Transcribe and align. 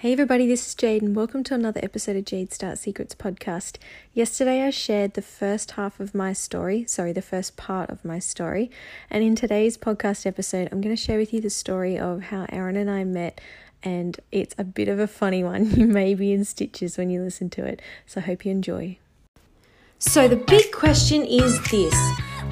Hey 0.00 0.14
everybody, 0.14 0.46
this 0.46 0.66
is 0.66 0.74
Jade, 0.74 1.02
and 1.02 1.14
welcome 1.14 1.44
to 1.44 1.52
another 1.52 1.80
episode 1.82 2.16
of 2.16 2.24
Jade 2.24 2.54
Start 2.54 2.78
Secrets 2.78 3.14
podcast. 3.14 3.76
Yesterday 4.14 4.62
I 4.62 4.70
shared 4.70 5.12
the 5.12 5.20
first 5.20 5.72
half 5.72 6.00
of 6.00 6.14
my 6.14 6.32
story, 6.32 6.86
sorry, 6.86 7.12
the 7.12 7.20
first 7.20 7.58
part 7.58 7.90
of 7.90 8.02
my 8.02 8.18
story, 8.18 8.70
and 9.10 9.22
in 9.22 9.36
today's 9.36 9.76
podcast 9.76 10.24
episode, 10.24 10.70
I'm 10.72 10.80
going 10.80 10.96
to 10.96 11.02
share 11.02 11.18
with 11.18 11.34
you 11.34 11.42
the 11.42 11.50
story 11.50 11.98
of 11.98 12.22
how 12.22 12.46
Aaron 12.48 12.76
and 12.76 12.90
I 12.90 13.04
met, 13.04 13.42
and 13.82 14.18
it's 14.32 14.54
a 14.56 14.64
bit 14.64 14.88
of 14.88 14.98
a 14.98 15.06
funny 15.06 15.44
one. 15.44 15.70
You 15.78 15.86
may 15.86 16.14
be 16.14 16.32
in 16.32 16.46
stitches 16.46 16.96
when 16.96 17.10
you 17.10 17.20
listen 17.20 17.50
to 17.50 17.66
it, 17.66 17.82
so 18.06 18.22
I 18.22 18.24
hope 18.24 18.46
you 18.46 18.52
enjoy. 18.52 18.96
So, 19.98 20.28
the 20.28 20.36
big 20.36 20.72
question 20.72 21.26
is 21.26 21.60
this 21.70 21.94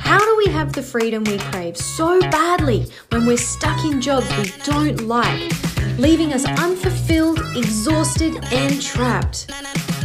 How 0.00 0.18
do 0.18 0.36
we 0.36 0.52
have 0.52 0.74
the 0.74 0.82
freedom 0.82 1.24
we 1.24 1.38
crave 1.38 1.78
so 1.78 2.20
badly 2.20 2.92
when 3.08 3.24
we're 3.24 3.38
stuck 3.38 3.82
in 3.86 4.02
jobs 4.02 4.28
we 4.36 4.52
don't 4.64 5.08
like? 5.08 5.50
leaving 5.98 6.32
us 6.32 6.44
unfulfilled, 6.44 7.27
exhausted, 7.58 8.36
and 8.52 8.80
trapped. 8.80 9.50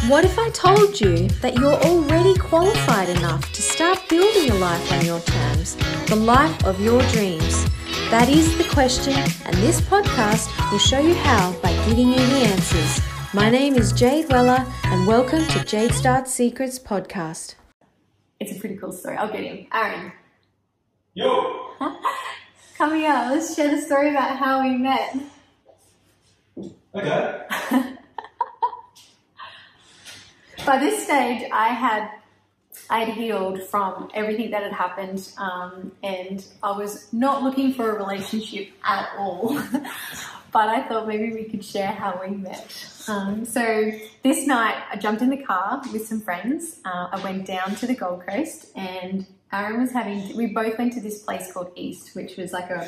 What 0.08 0.26
if 0.26 0.38
I 0.40 0.50
told 0.50 1.00
you 1.00 1.28
that 1.42 1.56
you're 1.56 1.82
already 1.86 2.34
qualified 2.40 3.10
enough 3.10 3.52
to 3.54 3.62
start 3.62 4.00
building 4.10 4.50
a 4.50 4.56
life 4.56 4.92
on 4.92 5.06
your 5.06 5.22
terms, 5.22 5.76
the 6.08 6.16
life 6.16 6.66
of 6.66 6.82
your 6.82 7.02
dreams? 7.10 7.66
That 8.10 8.28
is 8.28 8.58
the 8.58 8.64
question, 8.66 9.14
and 9.14 9.56
this 9.58 9.80
podcast 9.82 10.50
will 10.72 10.80
show 10.80 11.00
you 11.00 11.14
how 11.14 11.54
by 11.62 11.74
giving 11.86 12.10
you 12.10 12.16
the 12.16 12.44
answers. 12.54 13.00
My 13.34 13.50
name 13.50 13.76
is 13.76 13.94
Jade 13.94 14.30
Weller, 14.30 14.66
and 14.86 15.08
welcome 15.08 15.46
to 15.48 15.64
Jade 15.64 15.94
Start 15.94 16.28
Secrets 16.28 16.80
podcast. 16.80 17.56
It's 18.40 18.52
a 18.52 18.60
pretty 18.60 18.78
cool 18.78 18.92
story. 18.92 19.18
I'll 19.18 19.32
get 19.32 19.44
him. 19.44 19.68
Aaron. 19.72 20.12
Yo! 21.14 21.70
Coming 22.78 23.06
up, 23.06 23.32
let's 23.32 23.56
share 23.56 23.74
the 23.74 23.82
story 23.82 24.10
about 24.10 24.38
how 24.38 24.64
we 24.64 24.76
met. 24.76 25.16
Okay. 26.96 27.42
By 30.66 30.78
this 30.78 31.04
stage, 31.04 31.50
I 31.52 31.70
had 31.70 32.10
I'd 32.90 33.10
healed 33.10 33.64
from 33.64 34.10
everything 34.14 34.52
that 34.52 34.64
had 34.64 34.74
happened, 34.74 35.30
um, 35.38 35.92
and 36.04 36.46
I 36.62 36.72
was 36.72 37.12
not 37.12 37.42
looking 37.42 37.74
for 37.74 37.92
a 37.92 37.98
relationship 37.98 38.70
at 38.84 39.10
all. 39.18 39.60
but 40.52 40.70
I 40.70 40.84
thought 40.84 41.08
maybe 41.08 41.34
we 41.34 41.46
could 41.46 41.66
share 41.66 41.88
how 41.88 42.22
we 42.24 42.36
met. 42.36 42.88
Um, 43.08 43.46
so 43.46 43.92
this 44.22 44.46
night, 44.46 44.82
I 44.92 44.98
jumped 44.98 45.22
in 45.22 45.30
the 45.30 45.44
car 45.44 45.82
with 45.92 46.08
some 46.08 46.22
friends. 46.22 46.80
Uh, 46.86 47.08
I 47.12 47.22
went 47.24 47.48
down 47.48 47.76
to 47.76 47.88
the 47.88 47.96
Gold 47.96 48.26
Coast, 48.28 48.68
and 48.76 49.26
Aaron 49.52 49.82
was 49.82 49.92
having. 49.92 50.38
We 50.38 50.48
both 50.48 50.78
went 50.78 50.94
to 50.94 51.02
this 51.02 51.24
place 51.24 51.52
called 51.52 51.72
East, 51.76 52.16
which 52.16 52.38
was 52.38 52.54
like 52.54 52.70
a 52.70 52.88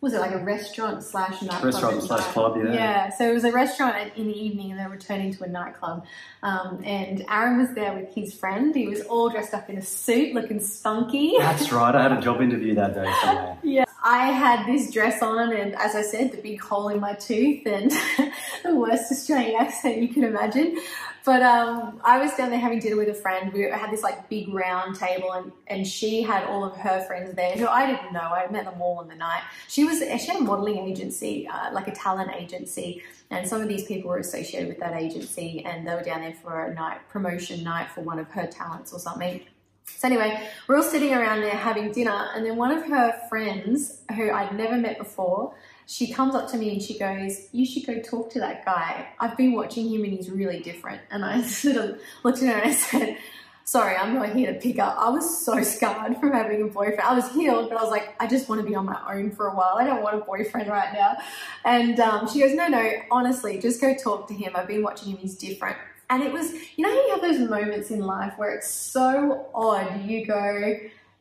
was 0.00 0.12
it 0.12 0.20
like 0.20 0.32
a 0.32 0.44
restaurant 0.44 1.02
slash 1.02 1.40
nightclub? 1.42 1.64
Restaurant 1.64 2.02
slash 2.02 2.24
club, 2.32 2.58
yeah. 2.62 2.72
Yeah, 2.72 3.10
so 3.10 3.28
it 3.28 3.32
was 3.32 3.44
a 3.44 3.52
restaurant 3.52 4.12
in 4.16 4.28
the 4.28 4.38
evening 4.38 4.70
and 4.70 4.78
they 4.78 4.86
were 4.86 4.98
turning 4.98 5.34
to 5.34 5.44
a 5.44 5.48
nightclub. 5.48 6.04
Um, 6.42 6.82
and 6.84 7.24
Aaron 7.30 7.58
was 7.58 7.70
there 7.74 7.94
with 7.94 8.14
his 8.14 8.34
friend. 8.34 8.74
He 8.74 8.86
was 8.86 9.00
all 9.02 9.30
dressed 9.30 9.54
up 9.54 9.70
in 9.70 9.78
a 9.78 9.82
suit, 9.82 10.34
looking 10.34 10.60
spunky. 10.60 11.34
That's 11.38 11.72
right, 11.72 11.94
I 11.94 12.02
had 12.02 12.12
a 12.12 12.20
job 12.20 12.42
interview 12.42 12.74
that 12.74 12.94
day 12.94 13.10
somewhere. 13.22 13.58
yeah. 13.62 13.85
I 14.02 14.26
had 14.26 14.66
this 14.66 14.92
dress 14.92 15.22
on, 15.22 15.52
and 15.52 15.74
as 15.74 15.94
I 15.94 16.02
said, 16.02 16.32
the 16.32 16.38
big 16.38 16.60
hole 16.60 16.88
in 16.88 17.00
my 17.00 17.14
tooth, 17.14 17.66
and 17.66 17.90
the 18.62 18.74
worst 18.74 19.10
Australian 19.10 19.60
accent 19.60 20.02
you 20.02 20.08
can 20.08 20.24
imagine. 20.24 20.78
But 21.24 21.42
um, 21.42 22.00
I 22.04 22.18
was 22.18 22.32
down 22.36 22.50
there 22.50 22.58
having 22.60 22.78
dinner 22.78 22.96
with 22.96 23.08
a 23.08 23.14
friend. 23.14 23.52
We 23.52 23.62
had 23.62 23.90
this 23.90 24.02
like 24.02 24.28
big 24.28 24.48
round 24.54 24.94
table, 24.94 25.32
and, 25.32 25.50
and 25.66 25.84
she 25.84 26.22
had 26.22 26.44
all 26.44 26.64
of 26.64 26.76
her 26.76 27.04
friends 27.06 27.34
there 27.34 27.56
who 27.56 27.66
I 27.66 27.86
didn't 27.86 28.12
know. 28.12 28.20
I 28.20 28.48
met 28.48 28.64
them 28.64 28.80
all 28.80 29.00
in 29.00 29.08
the 29.08 29.16
night. 29.16 29.42
She 29.66 29.82
was 29.82 29.98
she 29.98 30.26
had 30.26 30.36
a 30.36 30.44
modeling 30.44 30.78
agency, 30.78 31.48
uh, 31.48 31.72
like 31.72 31.88
a 31.88 31.92
talent 31.92 32.30
agency, 32.32 33.02
and 33.30 33.48
some 33.48 33.60
of 33.60 33.66
these 33.66 33.84
people 33.86 34.10
were 34.10 34.18
associated 34.18 34.68
with 34.68 34.78
that 34.78 34.94
agency, 34.94 35.64
and 35.64 35.84
they 35.84 35.94
were 35.94 36.02
down 36.02 36.20
there 36.20 36.34
for 36.34 36.66
a 36.66 36.72
night 36.72 37.00
promotion 37.08 37.64
night 37.64 37.90
for 37.90 38.02
one 38.02 38.20
of 38.20 38.28
her 38.30 38.46
talents 38.46 38.92
or 38.92 39.00
something. 39.00 39.40
So 39.88 40.08
anyway, 40.08 40.46
we're 40.68 40.76
all 40.76 40.82
sitting 40.82 41.14
around 41.14 41.40
there 41.40 41.54
having 41.54 41.90
dinner, 41.90 42.28
and 42.34 42.44
then 42.44 42.56
one 42.56 42.70
of 42.70 42.84
her 42.84 43.18
friends, 43.28 44.02
who 44.14 44.30
I'd 44.30 44.54
never 44.54 44.76
met 44.76 44.98
before, 44.98 45.54
she 45.86 46.12
comes 46.12 46.34
up 46.34 46.50
to 46.50 46.58
me 46.58 46.72
and 46.72 46.82
she 46.82 46.98
goes, 46.98 47.48
You 47.52 47.64
should 47.64 47.86
go 47.86 48.00
talk 48.00 48.30
to 48.32 48.40
that 48.40 48.64
guy. 48.64 49.08
I've 49.20 49.36
been 49.36 49.52
watching 49.52 49.88
him 49.88 50.04
and 50.04 50.12
he's 50.12 50.28
really 50.28 50.60
different. 50.60 51.00
And 51.10 51.24
I 51.24 51.42
sort 51.46 51.76
of 51.76 52.00
looked 52.24 52.42
at 52.42 52.48
her 52.48 52.60
and 52.60 52.70
I 52.70 52.74
said, 52.74 53.18
Sorry, 53.64 53.96
I'm 53.96 54.14
not 54.14 54.30
here 54.30 54.52
to 54.52 54.60
pick 54.60 54.78
up. 54.78 54.96
I 54.98 55.08
was 55.08 55.44
so 55.44 55.62
scarred 55.62 56.18
from 56.18 56.32
having 56.32 56.62
a 56.62 56.66
boyfriend. 56.66 57.00
I 57.00 57.14
was 57.14 57.28
healed, 57.32 57.68
but 57.68 57.78
I 57.78 57.82
was 57.82 57.90
like, 57.90 58.14
I 58.20 58.26
just 58.26 58.48
want 58.48 58.60
to 58.60 58.66
be 58.66 58.76
on 58.76 58.84
my 58.84 59.00
own 59.12 59.32
for 59.32 59.48
a 59.48 59.54
while. 59.54 59.74
I 59.76 59.84
don't 59.84 60.02
want 60.02 60.16
a 60.16 60.24
boyfriend 60.24 60.68
right 60.68 60.92
now. 60.92 61.16
And 61.64 61.98
um, 62.00 62.28
she 62.28 62.40
goes, 62.40 62.54
No, 62.54 62.66
no, 62.68 62.92
honestly, 63.10 63.58
just 63.58 63.80
go 63.80 63.94
talk 63.94 64.28
to 64.28 64.34
him. 64.34 64.52
I've 64.54 64.68
been 64.68 64.82
watching 64.82 65.12
him. 65.12 65.18
He's 65.18 65.36
different. 65.36 65.76
And 66.08 66.22
it 66.22 66.32
was, 66.32 66.52
you 66.76 66.86
know, 66.86 66.92
you 66.92 67.10
have 67.10 67.20
those 67.20 67.48
moments 67.48 67.90
in 67.90 68.00
life 68.00 68.34
where 68.36 68.54
it's 68.54 68.70
so 68.70 69.46
odd. 69.54 70.04
You 70.04 70.24
go, 70.24 70.78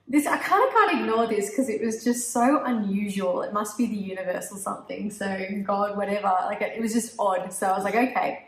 this 0.08 0.28
I 0.28 0.38
kind 0.38 0.64
of 0.64 0.74
can't 0.74 1.00
ignore 1.00 1.28
this 1.28 1.50
because 1.50 1.70
it 1.70 1.82
was 1.84 2.04
just 2.04 2.32
so 2.32 2.64
unusual. 2.64 3.42
It 3.42 3.52
must 3.52 3.78
be 3.78 3.88
the 3.88 3.96
universe 3.96 4.52
or 4.52 4.58
something. 4.58 5.10
So 5.10 5.48
God, 5.64 5.98
whatever. 5.98 6.32
Like 6.46 6.62
it, 6.62 6.80
was 6.80 6.94
just 6.94 7.16
odd. 7.18 7.52
So 7.52 7.68
I 7.68 7.76
was 7.76 7.84
like, 7.84 7.96
okay, 7.96 8.46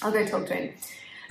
I'll 0.00 0.12
go 0.12 0.26
talk 0.26 0.46
to 0.46 0.54
him. 0.54 0.74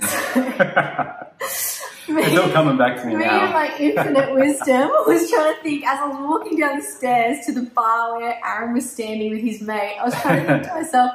it's 2.08 2.38
all 2.38 2.50
coming 2.50 2.76
back 2.76 3.00
to 3.00 3.06
me, 3.06 3.14
me 3.16 3.24
now. 3.24 3.44
and 3.44 3.52
my 3.52 3.76
infinite 3.78 4.34
wisdom 4.34 4.88
was 5.06 5.30
trying 5.30 5.54
to 5.54 5.62
think 5.62 5.84
as 5.84 5.98
I 6.00 6.06
was 6.06 6.18
walking 6.20 6.58
down 6.58 6.78
the 6.78 6.84
stairs 6.84 7.44
to 7.46 7.52
the 7.52 7.62
bar 7.62 8.18
where 8.18 8.38
Aaron 8.44 8.74
was 8.74 8.88
standing 8.88 9.30
with 9.32 9.40
his 9.40 9.60
mate. 9.60 9.96
I 10.00 10.04
was 10.04 10.14
trying 10.20 10.42
to 10.42 10.52
think 10.52 10.62
to 10.64 10.74
myself, 10.74 11.10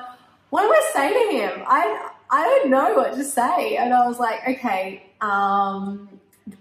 what 0.50 0.64
do 0.64 0.70
I 0.70 0.92
say 0.94 1.14
to 1.14 1.38
him? 1.38 1.64
I 1.66 2.10
I 2.32 2.44
don't 2.44 2.70
know 2.70 2.94
what 2.94 3.16
to 3.16 3.24
say, 3.24 3.78
and 3.78 3.94
I 3.94 4.08
was 4.08 4.20
like, 4.20 4.48
okay. 4.48 5.04
Um, 5.22 6.10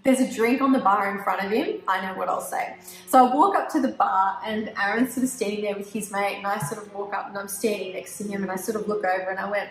there's 0.03 0.19
a 0.19 0.31
drink 0.31 0.61
on 0.61 0.71
the 0.71 0.79
bar 0.79 1.11
in 1.15 1.23
front 1.23 1.43
of 1.43 1.51
him. 1.51 1.81
I 1.87 2.05
know 2.05 2.17
what 2.17 2.29
I'll 2.29 2.41
say. 2.41 2.75
So 3.07 3.25
I 3.25 3.33
walk 3.33 3.55
up 3.55 3.69
to 3.69 3.81
the 3.81 3.89
bar 3.89 4.39
and 4.45 4.71
Aaron's 4.79 5.13
sort 5.13 5.23
of 5.23 5.29
standing 5.29 5.61
there 5.61 5.75
with 5.75 5.91
his 5.91 6.11
mate 6.11 6.37
and 6.37 6.47
I 6.47 6.59
sort 6.59 6.85
of 6.85 6.93
walk 6.93 7.13
up 7.13 7.29
and 7.29 7.37
I'm 7.37 7.47
standing 7.47 7.93
next 7.93 8.17
to 8.19 8.23
him 8.25 8.43
and 8.43 8.51
I 8.51 8.55
sort 8.55 8.79
of 8.79 8.87
look 8.87 9.03
over 9.03 9.29
and 9.29 9.39
I 9.39 9.49
went, 9.49 9.69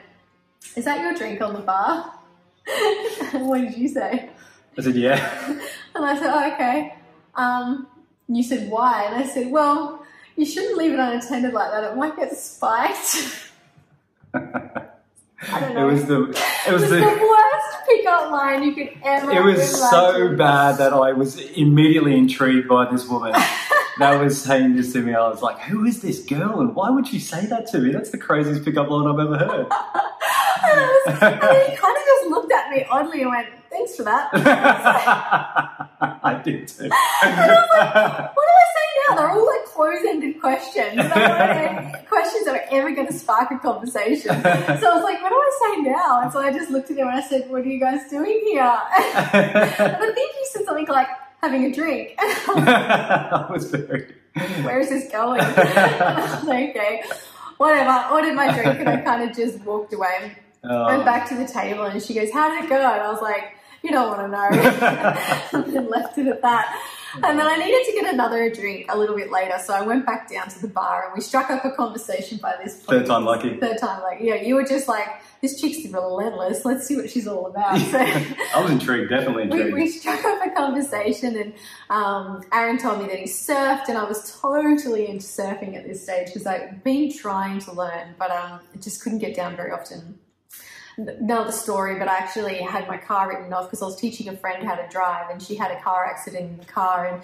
is 0.76 0.84
that 0.84 1.00
your 1.00 1.14
drink 1.14 1.40
on 1.40 1.54
the 1.54 1.60
bar? 1.60 2.12
what 3.32 3.60
did 3.60 3.76
you 3.76 3.88
say? 3.88 4.30
I 4.76 4.82
said, 4.82 4.96
yeah. 4.96 5.60
And 5.94 6.04
I 6.04 6.16
said, 6.16 6.30
oh, 6.32 6.52
okay. 6.52 6.94
Um, 7.34 7.88
and 8.28 8.36
you 8.36 8.42
said, 8.42 8.70
why? 8.70 9.04
And 9.04 9.16
I 9.16 9.26
said, 9.26 9.50
well, 9.50 10.04
you 10.36 10.44
shouldn't 10.44 10.76
leave 10.76 10.92
it 10.92 10.98
unattended 10.98 11.52
like 11.52 11.72
that. 11.72 11.84
It 11.84 11.96
might 11.96 12.16
get 12.16 12.36
spiked. 12.36 13.50
I 15.52 15.60
don't 15.60 15.74
know. 15.74 15.88
It 15.88 15.92
was 15.92 16.04
the 16.06 16.22
it 16.30 16.38
It 16.68 16.72
was 16.72 16.82
was 16.82 16.90
the 16.90 16.96
the 16.96 17.02
worst 17.04 17.86
pickup 17.88 18.30
line 18.30 18.62
you 18.62 18.74
could 18.74 18.90
ever 19.02 19.30
it 19.30 19.42
was 19.42 19.80
so 19.90 20.36
bad 20.36 20.76
that 20.78 20.92
I 20.92 21.12
was 21.12 21.38
immediately 21.52 22.16
intrigued 22.16 22.68
by 22.68 22.90
this 22.90 23.06
woman. 23.08 23.32
that 23.98 24.20
was 24.20 24.40
saying 24.40 24.76
this 24.76 24.92
to 24.92 25.00
me. 25.02 25.14
I 25.14 25.28
was 25.28 25.42
like, 25.42 25.58
who 25.60 25.84
is 25.84 26.00
this 26.02 26.20
girl 26.24 26.60
and 26.60 26.74
why 26.74 26.90
would 26.90 27.06
she 27.06 27.18
say 27.18 27.46
that 27.46 27.66
to 27.68 27.78
me? 27.78 27.92
That's 27.92 28.10
the 28.10 28.18
craziest 28.18 28.64
pickup 28.64 28.88
line 28.90 29.06
I've 29.06 29.18
ever 29.18 29.38
heard. 29.38 29.66
And, 30.60 30.80
was, 30.80 31.22
and 31.22 31.70
he 31.70 31.76
kind 31.76 31.96
of 31.96 32.02
just 32.04 32.26
looked 32.30 32.52
at 32.52 32.68
me 32.70 32.84
oddly 32.90 33.20
and 33.22 33.30
went, 33.30 33.46
thanks 33.70 33.94
for 33.94 34.02
that. 34.02 34.28
I 34.34 36.42
did 36.44 36.66
too. 36.66 36.82
And 36.84 36.92
I 36.92 37.46
was 37.46 37.68
like, 37.78 38.36
what 38.36 38.44
do 38.44 38.52
I 38.52 38.66
say 38.74 38.87
now? 39.08 39.16
They're 39.16 39.30
all 39.30 39.46
like 39.46 39.64
close-ended 39.66 40.40
questions. 40.40 40.94
Questions 42.08 42.44
that 42.46 42.54
are 42.54 42.64
ever 42.70 42.90
going 42.92 43.06
to 43.06 43.12
spark 43.12 43.50
a 43.50 43.58
conversation. 43.58 44.30
So 44.30 44.38
I 44.40 44.94
was 44.94 45.04
like, 45.04 45.22
what 45.22 45.28
do 45.28 45.34
I 45.34 45.74
say 45.76 45.82
now? 45.82 46.22
And 46.22 46.32
so 46.32 46.40
I 46.40 46.52
just 46.52 46.70
looked 46.70 46.90
at 46.90 46.96
him 46.96 47.06
and 47.08 47.16
I 47.16 47.20
said, 47.20 47.48
what 47.48 47.62
are 47.62 47.68
you 47.68 47.78
guys 47.78 48.08
doing 48.10 48.40
here? 48.44 48.62
and 48.62 49.96
I 49.96 50.12
think 50.14 50.32
he 50.32 50.44
said 50.52 50.64
something 50.64 50.86
like, 50.88 51.08
having 51.40 51.64
a 51.64 51.72
drink. 51.72 52.14
I 52.18 53.46
was 53.50 53.70
very. 53.70 54.14
Where 54.62 54.80
is 54.80 54.88
this 54.88 55.10
going? 55.10 55.40
Like, 55.40 56.70
okay, 56.70 57.02
whatever. 57.56 57.90
I 57.90 58.10
ordered 58.10 58.34
my 58.34 58.52
drink 58.52 58.80
and 58.80 58.88
I 58.88 59.00
kind 59.00 59.28
of 59.28 59.36
just 59.36 59.60
walked 59.60 59.92
away. 59.92 60.36
Oh. 60.64 60.86
Went 60.86 61.04
back 61.04 61.28
to 61.30 61.36
the 61.36 61.46
table 61.46 61.84
and 61.84 62.02
she 62.02 62.14
goes, 62.14 62.30
How 62.32 62.48
did 62.48 62.64
it 62.64 62.68
go? 62.68 62.76
And 62.76 63.02
I 63.02 63.10
was 63.10 63.22
like, 63.22 63.54
You 63.82 63.90
don't 63.90 64.08
want 64.08 64.20
to 64.20 64.28
know. 64.28 65.60
and 65.64 65.74
then 65.74 65.90
left 65.90 66.18
it 66.18 66.26
at 66.26 66.42
that. 66.42 66.82
And 67.14 67.38
then 67.38 67.46
I 67.46 67.56
needed 67.56 67.84
to 67.86 67.92
get 67.92 68.12
another 68.12 68.50
drink 68.50 68.86
a 68.90 68.98
little 68.98 69.16
bit 69.16 69.30
later. 69.30 69.58
So 69.64 69.74
I 69.74 69.82
went 69.82 70.04
back 70.04 70.30
down 70.30 70.48
to 70.48 70.60
the 70.60 70.68
bar 70.68 71.04
and 71.06 71.14
we 71.14 71.20
struck 71.20 71.50
up 71.50 71.64
a 71.64 71.70
conversation 71.70 72.38
by 72.38 72.56
this 72.62 72.76
point. 72.76 73.00
Third 73.00 73.06
time 73.06 73.24
lucky. 73.24 73.56
Third 73.58 73.78
time, 73.78 74.02
lucky. 74.02 74.24
yeah, 74.24 74.36
you 74.36 74.54
were 74.54 74.64
just 74.64 74.88
like, 74.88 75.08
This 75.40 75.60
chick's 75.60 75.86
relentless. 75.92 76.64
Let's 76.64 76.86
see 76.86 76.96
what 76.96 77.10
she's 77.10 77.26
all 77.26 77.46
about. 77.46 77.78
So 77.88 77.98
I 77.98 78.60
was 78.62 78.70
intrigued, 78.70 79.10
definitely 79.10 79.48
we, 79.48 79.52
intrigued. 79.52 79.74
we 79.74 79.88
struck 79.88 80.24
up 80.24 80.46
a 80.46 80.50
conversation 80.50 81.36
and 81.36 81.54
um, 81.90 82.42
Aaron 82.52 82.78
told 82.78 83.00
me 83.00 83.06
that 83.06 83.18
he 83.18 83.24
surfed 83.24 83.88
and 83.88 83.96
I 83.96 84.04
was 84.04 84.38
totally 84.40 85.08
into 85.08 85.24
surfing 85.26 85.76
at 85.76 85.86
this 85.86 86.02
stage 86.02 86.26
because 86.26 86.46
I'd 86.46 86.82
been 86.84 87.12
trying 87.16 87.60
to 87.60 87.72
learn 87.72 88.14
but 88.18 88.30
um, 88.30 88.60
I 88.74 88.78
just 88.78 89.02
couldn't 89.02 89.18
get 89.20 89.34
down 89.34 89.56
very 89.56 89.70
often. 89.72 90.18
Another 90.98 91.52
story, 91.52 91.98
but 91.98 92.08
I 92.08 92.16
actually 92.16 92.56
had 92.56 92.88
my 92.88 92.96
car 92.96 93.28
written 93.28 93.52
off 93.52 93.66
because 93.66 93.82
I 93.82 93.86
was 93.86 93.96
teaching 93.96 94.28
a 94.28 94.36
friend 94.36 94.66
how 94.66 94.74
to 94.74 94.86
drive, 94.88 95.30
and 95.30 95.42
she 95.42 95.54
had 95.54 95.70
a 95.70 95.80
car 95.80 96.04
accident 96.04 96.50
in 96.50 96.56
the 96.58 96.64
car, 96.64 97.06
and 97.06 97.22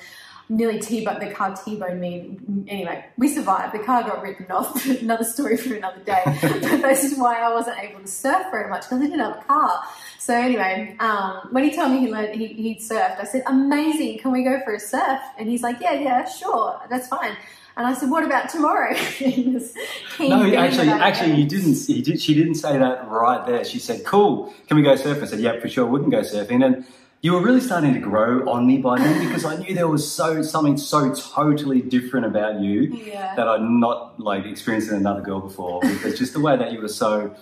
nearly 0.49 0.79
T-boned 0.79 1.23
the 1.23 1.33
car 1.33 1.57
T-boned 1.57 2.01
me. 2.01 2.39
Anyway, 2.69 3.05
we 3.17 3.29
survived. 3.29 3.75
The 3.75 3.81
car 3.81 4.03
got 4.03 4.23
written 4.23 4.51
off. 4.51 4.85
another 5.03 5.25
story 5.25 5.57
for 5.57 5.75
another 5.75 6.01
day. 6.01 6.23
but 6.43 6.83
this 6.83 7.05
is 7.05 7.19
why 7.19 7.41
I 7.41 7.53
wasn't 7.53 7.79
able 7.79 8.01
to 8.01 8.07
surf 8.07 8.47
very 8.51 8.69
much 8.69 8.83
because 8.83 8.99
I 8.99 9.05
didn't 9.05 9.21
have 9.21 9.39
a 9.39 9.45
car. 9.45 9.83
So 10.19 10.35
anyway, 10.35 10.97
um, 11.01 11.49
when 11.51 11.65
he 11.65 11.75
told 11.75 11.93
me 11.93 12.01
he 12.01 12.11
learned 12.11 12.35
he 12.35 12.49
he'd 12.49 12.79
surfed, 12.79 13.21
I 13.21 13.25
said, 13.25 13.43
"Amazing! 13.47 14.19
Can 14.19 14.33
we 14.33 14.43
go 14.43 14.61
for 14.65 14.75
a 14.75 14.81
surf?" 14.81 15.21
And 15.39 15.49
he's 15.49 15.63
like, 15.63 15.81
"Yeah, 15.81 15.95
yeah, 15.95 16.25
sure, 16.25 16.81
that's 16.89 17.09
fine." 17.09 17.37
And 17.77 17.87
I 17.87 17.95
said, 17.95 18.11
"What 18.11 18.25
about 18.25 18.49
tomorrow?" 18.49 18.93
no, 20.21 20.55
actually, 20.55 20.89
actually, 20.89 21.35
you 21.35 21.47
didn't. 21.47 21.89
You 21.89 22.03
did, 22.03 22.21
she 22.21 22.35
didn't 22.35 22.55
say 22.55 22.79
that 22.79 23.09
right 23.09 23.45
there. 23.47 23.65
She 23.65 23.79
said, 23.79 24.05
"Cool, 24.05 24.55
can 24.69 24.77
we 24.77 24.83
go 24.83 24.95
surfing?" 24.95 25.23
I 25.23 25.27
said, 25.27 25.41
"Yeah, 25.41 25.59
for 25.59 25.69
sure, 25.69 25.87
we 25.87 26.01
can 26.01 26.11
go 26.11 26.21
surfing." 26.21 26.65
And 26.65 26.87
you 27.25 27.33
were 27.33 27.41
really 27.41 27.61
starting 27.61 27.95
to 27.95 28.01
grow 28.01 28.47
on 28.51 28.67
me 28.67 28.77
by 28.77 28.99
then 28.99 29.27
because 29.27 29.47
I 29.47 29.57
knew 29.57 29.75
there 29.75 29.89
was 29.89 30.07
so 30.07 30.43
something 30.43 30.77
so 30.77 31.15
totally 31.15 31.81
different 31.81 32.27
about 32.27 32.61
you 32.61 32.83
yeah. 32.83 33.35
that 33.35 33.49
I'd 33.49 33.63
not 33.63 34.21
like 34.21 34.45
experienced 34.45 34.91
in 34.91 34.97
another 34.97 35.23
girl 35.23 35.41
before. 35.41 35.81
Because 35.81 36.19
just 36.19 36.35
the 36.35 36.41
way 36.41 36.55
that 36.59 36.71
you 36.71 36.83
were 36.83 36.89
so 36.89 37.35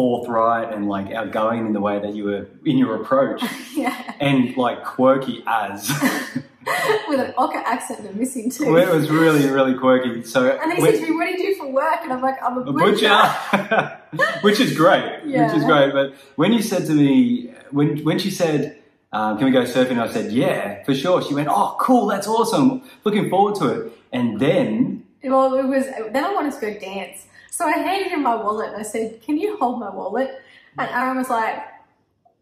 forthright 0.00 0.72
and 0.72 0.88
like 0.88 1.12
outgoing 1.12 1.66
in 1.66 1.74
the 1.74 1.80
way 1.80 1.98
that 2.00 2.14
you 2.14 2.24
were 2.24 2.48
in 2.64 2.78
your 2.78 3.02
approach, 3.02 3.42
yeah. 3.76 4.14
and 4.18 4.56
like 4.56 4.82
quirky 4.82 5.42
as. 5.46 5.90
with 7.08 7.20
an 7.20 7.32
Ocker 7.36 7.62
accent 7.64 8.00
and 8.06 8.16
missing 8.16 8.50
too. 8.50 8.72
Well, 8.72 8.88
it 8.88 8.94
was 8.94 9.10
really, 9.10 9.46
really 9.50 9.74
quirky. 9.74 10.22
So, 10.22 10.48
and 10.48 10.72
he 10.72 10.80
says 10.80 11.00
to 11.00 11.06
me, 11.06 11.16
"What 11.16 11.26
do 11.26 11.32
you 11.32 11.50
do 11.50 11.54
for 11.56 11.70
work?" 11.70 11.98
And 12.02 12.12
I'm 12.14 12.22
like, 12.22 12.42
"I'm 12.42 12.56
a 12.56 12.60
a 12.60 12.72
butcher." 12.72 13.08
butcher, 13.50 13.98
which 14.42 14.58
is 14.60 14.74
great, 14.74 15.24
which 15.24 15.52
is 15.58 15.64
great. 15.64 15.92
But 15.92 16.14
when 16.36 16.52
you 16.52 16.62
said 16.62 16.86
to 16.86 16.92
me, 16.92 17.52
when 17.70 17.98
when 18.04 18.18
she 18.18 18.30
said, 18.30 18.78
um, 19.12 19.36
"Can 19.36 19.46
we 19.46 19.52
go 19.52 19.64
surfing?" 19.64 19.98
I 19.98 20.10
said, 20.10 20.32
"Yeah, 20.32 20.82
for 20.84 20.94
sure." 20.94 21.20
She 21.22 21.34
went, 21.34 21.48
"Oh, 21.50 21.76
cool, 21.78 22.06
that's 22.06 22.26
awesome, 22.26 22.82
looking 23.04 23.28
forward 23.28 23.56
to 23.56 23.66
it." 23.68 23.92
And 24.12 24.40
then, 24.40 25.04
Well, 25.24 25.54
it 25.54 25.66
was. 25.66 25.84
Then 26.12 26.24
I 26.24 26.32
wanted 26.32 26.54
to 26.54 26.60
go 26.60 26.78
dance, 26.78 27.26
so 27.50 27.66
I 27.66 27.72
handed 27.78 28.12
him 28.12 28.22
my 28.22 28.34
wallet 28.34 28.68
and 28.68 28.76
I 28.76 28.82
said, 28.82 29.20
"Can 29.22 29.36
you 29.36 29.56
hold 29.58 29.78
my 29.80 29.90
wallet?" 29.90 30.30
And 30.78 30.88
Aaron 30.90 31.16
was 31.18 31.28
like, 31.30 31.58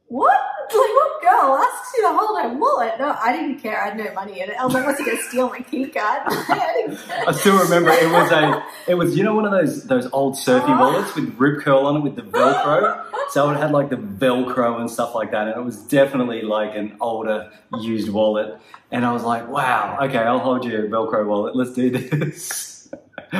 "What? 0.08 0.40
Like 0.70 0.76
what 0.76 1.22
girl 1.22 1.56
asks 1.56 1.94
you 1.96 2.02
to 2.02 2.12
hold 2.12 2.38
her 2.42 2.50
wallet?" 2.58 2.92
No, 2.98 3.16
I 3.18 3.32
didn't 3.32 3.58
care. 3.60 3.80
I 3.80 3.86
had 3.88 3.96
no 3.96 4.12
money 4.12 4.40
in 4.40 4.50
it. 4.50 4.56
I 4.60 4.64
was 4.66 4.74
like, 4.74 4.84
"What's 4.84 4.98
he 4.98 5.06
gonna 5.06 5.16
steal 5.22 5.48
my 5.48 5.60
key 5.60 5.86
card?" 5.86 6.22
I. 6.26 7.24
I 7.26 7.32
still 7.32 7.58
remember 7.58 7.88
it 7.90 8.10
was 8.10 8.30
a, 8.30 8.62
it 8.86 8.94
was 8.96 9.16
you 9.16 9.24
know 9.24 9.34
one 9.34 9.46
of 9.46 9.50
those 9.52 9.84
those 9.86 10.06
old 10.12 10.36
surfy 10.36 10.70
Oh. 10.72 10.78
wallets 10.78 11.14
with 11.14 11.34
rip 11.38 11.62
curl 11.64 11.86
on 11.86 11.96
it 11.96 12.00
with 12.00 12.16
the 12.16 12.22
Velcro. 12.22 13.02
So 13.30 13.50
it 13.50 13.56
had 13.56 13.70
like 13.72 13.88
the 13.88 13.96
Velcro 13.96 14.78
and 14.78 14.90
stuff 14.90 15.14
like 15.14 15.30
that, 15.30 15.48
and 15.48 15.56
it 15.56 15.64
was 15.64 15.78
definitely 15.84 16.42
like 16.42 16.76
an 16.76 16.96
older 17.00 17.50
used 17.80 18.10
wallet. 18.10 18.58
And 18.90 19.06
I 19.06 19.12
was 19.12 19.22
like, 19.22 19.48
wow, 19.48 19.98
okay, 20.02 20.18
I'll 20.18 20.38
hold 20.38 20.64
your 20.66 20.86
Velcro 20.88 21.26
wallet. 21.26 21.56
Let's 21.56 21.72
do 21.72 21.88
this. 21.90 22.88
so 23.32 23.38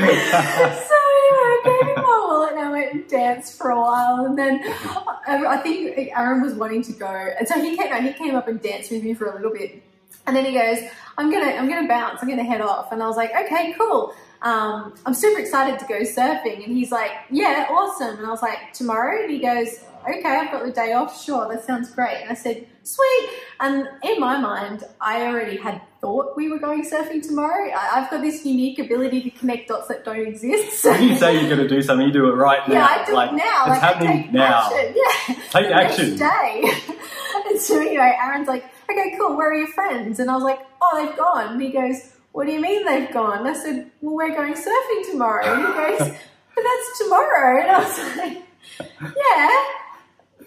my 1.30 2.26
wallet 2.28 2.52
and 2.52 2.60
I 2.60 2.70
went 2.70 2.92
and 2.92 3.08
danced 3.08 3.58
for 3.58 3.70
a 3.70 3.80
while, 3.80 4.26
and 4.26 4.38
then 4.38 4.60
I, 5.26 5.58
think 5.62 6.10
Aaron 6.16 6.42
was 6.42 6.54
wanting 6.54 6.82
to 6.84 6.92
go, 6.92 7.06
and 7.06 7.46
so 7.46 7.60
he 7.60 7.76
came. 7.76 8.02
He 8.02 8.12
came 8.12 8.34
up 8.34 8.48
and 8.48 8.60
danced 8.60 8.90
with 8.90 9.02
me 9.02 9.14
for 9.14 9.26
a 9.26 9.36
little 9.36 9.52
bit, 9.52 9.82
and 10.26 10.36
then 10.36 10.44
he 10.44 10.52
goes, 10.52 10.78
"I'm 11.16 11.30
gonna, 11.30 11.52
I'm 11.52 11.68
gonna 11.68 11.88
bounce. 11.88 12.22
I'm 12.22 12.28
gonna 12.28 12.44
head 12.44 12.60
off," 12.60 12.92
and 12.92 13.02
I 13.02 13.06
was 13.06 13.16
like, 13.16 13.30
"Okay, 13.30 13.74
cool." 13.78 14.14
Um, 14.42 14.94
I'm 15.04 15.14
super 15.14 15.40
excited 15.40 15.78
to 15.80 15.86
go 15.86 16.00
surfing, 16.00 16.64
and 16.64 16.76
he's 16.76 16.92
like, 16.92 17.10
"Yeah, 17.30 17.66
awesome." 17.70 18.18
And 18.18 18.26
I 18.26 18.30
was 18.30 18.42
like, 18.42 18.72
"Tomorrow?" 18.72 19.22
And 19.22 19.30
he 19.30 19.38
goes, 19.40 19.80
"Okay, 20.08 20.22
I've 20.24 20.52
got 20.52 20.64
the 20.64 20.72
day 20.72 20.92
off. 20.92 21.22
Sure, 21.22 21.48
that 21.48 21.64
sounds 21.64 21.90
great." 21.90 22.18
And 22.22 22.30
I 22.30 22.34
said, 22.34 22.66
"Sweet." 22.84 23.28
And 23.60 23.88
in 24.04 24.20
my 24.20 24.38
mind, 24.38 24.84
I 25.00 25.26
already 25.26 25.56
had 25.56 25.82
thought 26.00 26.36
we 26.36 26.48
were 26.48 26.58
going 26.58 26.88
surfing 26.88 27.26
tomorrow. 27.26 27.70
I, 27.70 28.00
I've 28.00 28.10
got 28.10 28.20
this 28.22 28.44
unique 28.44 28.78
ability 28.78 29.22
to 29.22 29.30
connect 29.30 29.68
dots 29.68 29.88
that 29.88 30.04
don't 30.04 30.26
exist. 30.26 30.80
So 30.82 30.92
when 30.92 31.08
you 31.08 31.16
say 31.16 31.40
you're 31.40 31.54
going 31.54 31.66
to 31.66 31.68
do 31.68 31.82
something, 31.82 32.06
you 32.06 32.12
do 32.12 32.28
it 32.28 32.34
right 32.34 32.66
now. 32.68 32.74
yeah, 32.74 32.86
I 32.86 33.04
do 33.04 33.12
like, 33.12 33.32
it 33.32 33.34
now. 33.34 33.60
It's 33.62 33.68
like, 33.68 33.80
happening 33.80 34.22
take 34.22 34.32
now. 34.32 34.70
Action. 34.72 34.94
Yeah. 35.28 35.34
Take 35.50 35.66
action. 35.66 36.16
Day. 36.16 36.64
and 37.50 37.60
so 37.60 37.80
anyway, 37.80 38.16
Aaron's 38.22 38.48
like, 38.48 38.64
okay, 38.90 39.14
cool. 39.18 39.36
Where 39.36 39.50
are 39.50 39.54
your 39.54 39.66
friends? 39.68 40.20
And 40.20 40.30
I 40.30 40.34
was 40.34 40.44
like, 40.44 40.60
oh, 40.80 41.04
they've 41.04 41.16
gone. 41.16 41.54
And 41.54 41.62
he 41.62 41.70
goes, 41.70 42.12
what 42.38 42.46
do 42.46 42.52
you 42.52 42.60
mean 42.60 42.84
they've 42.86 43.12
gone? 43.12 43.38
And 43.38 43.48
I 43.48 43.52
said, 43.52 43.90
well, 44.00 44.14
we're 44.14 44.32
going 44.32 44.54
surfing 44.54 45.10
tomorrow. 45.10 45.44
And 45.44 45.66
he 45.66 45.72
goes, 45.72 46.16
but 46.54 46.62
that's 46.62 46.98
tomorrow. 47.00 47.60
And 47.60 47.68
I 47.68 47.78
was 47.80 48.16
like, 48.16 48.42
yeah, 49.02 49.64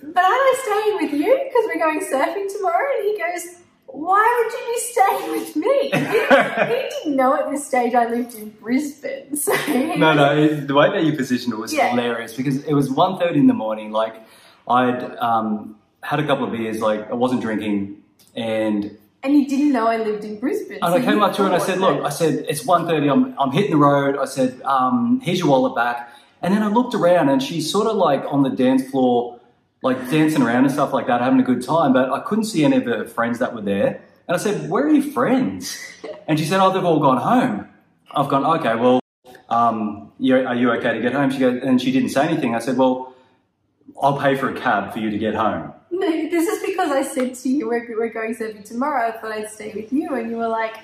but 0.02 0.24
aren't 0.24 0.42
I 0.42 0.56
staying 0.64 0.96
with 1.02 1.20
you 1.20 1.38
because 1.44 1.66
we're 1.68 1.80
going 1.80 2.00
surfing 2.00 2.50
tomorrow? 2.56 2.88
And 2.98 3.10
he 3.10 3.18
goes, 3.20 3.62
why 3.88 4.24
would 4.40 4.54
you 4.54 4.74
be 4.74 4.80
staying 4.80 5.32
with 5.32 5.56
me? 5.58 5.90
He, 5.92 6.74
he 6.74 6.90
didn't 7.04 7.18
know 7.18 7.36
at 7.36 7.52
this 7.52 7.68
stage 7.68 7.94
I 7.94 8.08
lived 8.08 8.36
in 8.36 8.52
Brisbane. 8.52 9.36
So 9.36 9.52
No, 9.98 10.14
no, 10.14 10.48
the 10.62 10.74
way 10.74 10.92
that 10.92 11.04
you 11.04 11.12
positioned 11.18 11.52
it 11.54 11.58
was 11.60 11.74
Yeah. 11.74 11.90
hilarious 11.90 12.34
because 12.34 12.64
it 12.64 12.74
was 12.74 12.88
1.30 12.88 13.36
in 13.36 13.48
the 13.48 13.54
morning. 13.54 13.92
Like, 13.92 14.16
I'd 14.66 15.04
um, 15.18 15.76
had 16.04 16.22
a 16.22 16.26
couple 16.26 16.46
of 16.46 16.54
beers, 16.54 16.80
like, 16.80 17.12
I 17.12 17.16
wasn't 17.16 17.42
drinking, 17.42 18.02
and 18.34 18.98
And 19.24 19.34
you 19.34 19.48
didn't 19.48 19.72
know 19.72 19.88
I 19.88 19.98
lived 19.98 20.24
in 20.24 20.40
Brisbane. 20.40 20.80
And 20.82 20.94
so 20.94 21.00
I 21.00 21.02
came 21.02 21.22
up 21.22 21.36
to 21.36 21.44
her 21.44 21.48
and 21.48 21.56
I 21.56 21.60
said, 21.60 21.80
look, 21.80 22.04
I 22.04 22.10
said, 22.10 22.46
it's 22.50 22.64
1.30, 22.64 23.12
I'm, 23.12 23.40
I'm 23.40 23.52
hitting 23.52 23.72
the 23.72 23.78
road. 23.78 24.18
I 24.18 24.26
said, 24.26 24.60
um, 24.64 25.22
here's 25.24 25.40
your 25.40 25.50
wallet 25.50 25.76
back. 25.76 26.12
And 26.42 26.54
then 26.54 26.64
I 26.64 26.68
looked 26.68 26.96
around 26.96 27.30
and 27.30 27.42
she's 27.42 27.72
sort 27.72 27.86
of 27.86 27.96
like 27.98 28.24
on 28.28 28.42
the 28.42 28.50
dance 28.50 28.90
floor, 28.90 29.40
like 29.84 29.98
dancing 30.10 30.42
around 30.42 30.66
and 30.66 30.74
stuff 30.74 30.92
like 30.92 31.06
that, 31.06 31.22
having 31.22 31.40
a 31.40 31.44
good 31.44 31.62
time. 31.62 31.94
But 31.94 32.12
I 32.12 32.20
couldn't 32.22 32.46
see 32.46 32.66
any 32.66 32.78
of 32.78 32.86
her 32.86 33.06
friends 33.06 33.38
that 33.40 33.54
were 33.54 33.62
there. 33.62 34.02
And 34.28 34.36
I 34.36 34.38
said, 34.38 34.70
where 34.70 34.86
are 34.86 34.92
your 34.92 35.12
friends? 35.12 35.78
And 36.28 36.40
she 36.40 36.46
said, 36.46 36.62
oh, 36.62 36.72
they've 36.72 36.86
all 36.86 37.00
gone 37.00 37.18
home. 37.18 37.68
I've 38.12 38.30
gone, 38.30 38.46
okay, 38.60 38.76
well, 38.76 39.02
um, 39.50 40.14
you, 40.18 40.36
are 40.36 40.56
you 40.56 40.72
okay 40.74 40.94
to 40.94 41.02
get 41.02 41.12
home? 41.12 41.30
She 41.30 41.40
goes, 41.40 41.62
and 41.62 41.82
she 41.82 41.92
didn't 41.92 42.10
say 42.10 42.26
anything. 42.26 42.56
I 42.56 42.60
said, 42.60 42.78
well, 42.78 43.14
I'll 44.02 44.18
pay 44.18 44.36
for 44.36 44.50
a 44.50 44.58
cab 44.58 44.94
for 44.94 45.00
you 45.00 45.10
to 45.10 45.18
get 45.18 45.36
home. 45.36 45.74
No, 45.92 46.10
this 46.10 46.48
is 46.48 46.66
because 46.66 46.90
I 46.90 47.04
said 47.04 47.36
to 47.36 47.50
you, 47.50 47.68
we're, 47.68 47.86
we're 47.98 48.10
going 48.10 48.34
surfing 48.34 48.64
tomorrow. 48.66 49.10
I 49.10 49.12
thought 49.12 49.32
I'd 49.34 49.50
stay 49.50 49.74
with 49.76 49.92
you. 49.92 50.16
And 50.16 50.30
you 50.32 50.38
were 50.38 50.48
like, 50.48 50.76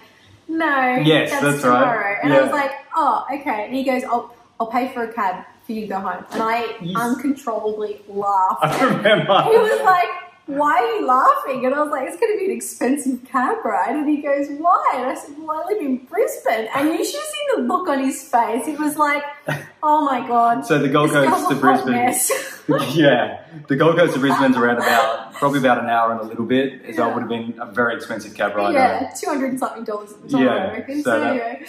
no, 0.49 0.97
Yes, 1.03 1.29
that's, 1.31 1.41
that's 1.43 1.63
right. 1.63 1.79
tomorrow. 1.79 2.17
And 2.23 2.33
I 2.33 2.41
was 2.41 2.51
like, 2.51 2.71
oh, 2.95 3.25
okay. 3.33 3.65
And 3.65 3.73
he 3.75 3.83
goes, 3.83 4.03
I'll, 4.03 4.35
I'll 4.59 4.67
pay 4.67 4.91
for 4.93 5.03
a 5.03 5.13
cab 5.13 5.45
for 5.65 5.71
you 5.71 5.81
to 5.81 5.87
go 5.87 5.99
home. 5.99 6.25
And 6.31 6.41
I 6.43 6.75
Yes. 6.81 6.95
uncontrollably 6.97 8.01
laughed. 8.09 8.63
I 8.63 8.83
remember. 8.83 9.41
he 9.43 9.57
was 9.57 9.81
like, 9.83 10.09
why 10.47 10.77
are 10.77 10.95
you 10.99 11.05
laughing? 11.05 11.65
And 11.65 11.75
I 11.75 11.81
was 11.83 11.91
like, 11.91 12.07
it's 12.07 12.17
going 12.19 12.31
to 12.33 12.37
be 12.39 12.45
an 12.45 12.51
expensive 12.57 13.23
cab 13.25 13.63
ride. 13.65 13.95
And 13.95 14.09
he 14.09 14.21
goes, 14.21 14.47
why? 14.57 14.93
And 14.95 15.05
I 15.05 15.15
said, 15.15 15.35
well, 15.37 15.51
I 15.63 15.71
live 15.71 15.81
in 15.81 15.97
Brisbane. 15.97 16.67
And 16.73 16.87
you 16.89 17.03
should 17.05 17.15
have 17.15 17.29
seen 17.29 17.47
the 17.57 17.61
look 17.63 17.87
on 17.89 17.99
his 18.03 18.23
face. 18.23 18.67
It 18.67 18.79
was 18.79 18.95
like, 18.97 19.23
oh 19.83 20.05
my 20.05 20.25
God. 20.27 20.65
So 20.65 20.79
the 20.79 20.89
Gold 20.89 21.11
Coast 21.11 21.49
to 21.49 21.55
Brisbane. 21.55 22.13
yeah, 22.95 23.43
the 23.67 23.75
Gold 23.75 23.97
Coast 23.97 24.13
to 24.13 24.19
Brisbane's 24.19 24.57
around 24.57 24.77
about 24.77 25.33
probably 25.33 25.59
about 25.59 25.83
an 25.83 25.89
hour 25.89 26.11
and 26.11 26.21
a 26.21 26.23
little 26.23 26.45
bit. 26.45 26.81
Yeah. 26.85 26.95
that 26.95 27.13
would 27.13 27.21
have 27.21 27.29
been 27.29 27.59
a 27.61 27.71
very 27.71 27.95
expensive 27.95 28.33
cab 28.33 28.55
ride. 28.55 28.73
yeah, 28.73 29.09
uh, 29.11 29.15
two 29.19 29.29
hundred 29.29 29.51
and 29.51 29.59
something 29.59 29.83
dollars 29.83 30.11
at 30.13 30.21
the 30.23 30.29
time, 30.29 30.43
Yeah, 30.43 30.49
I 30.51 30.71
reckon. 30.73 30.95
so 30.97 31.01
So, 31.03 31.19
that- 31.19 31.29
anyway, 31.31 31.65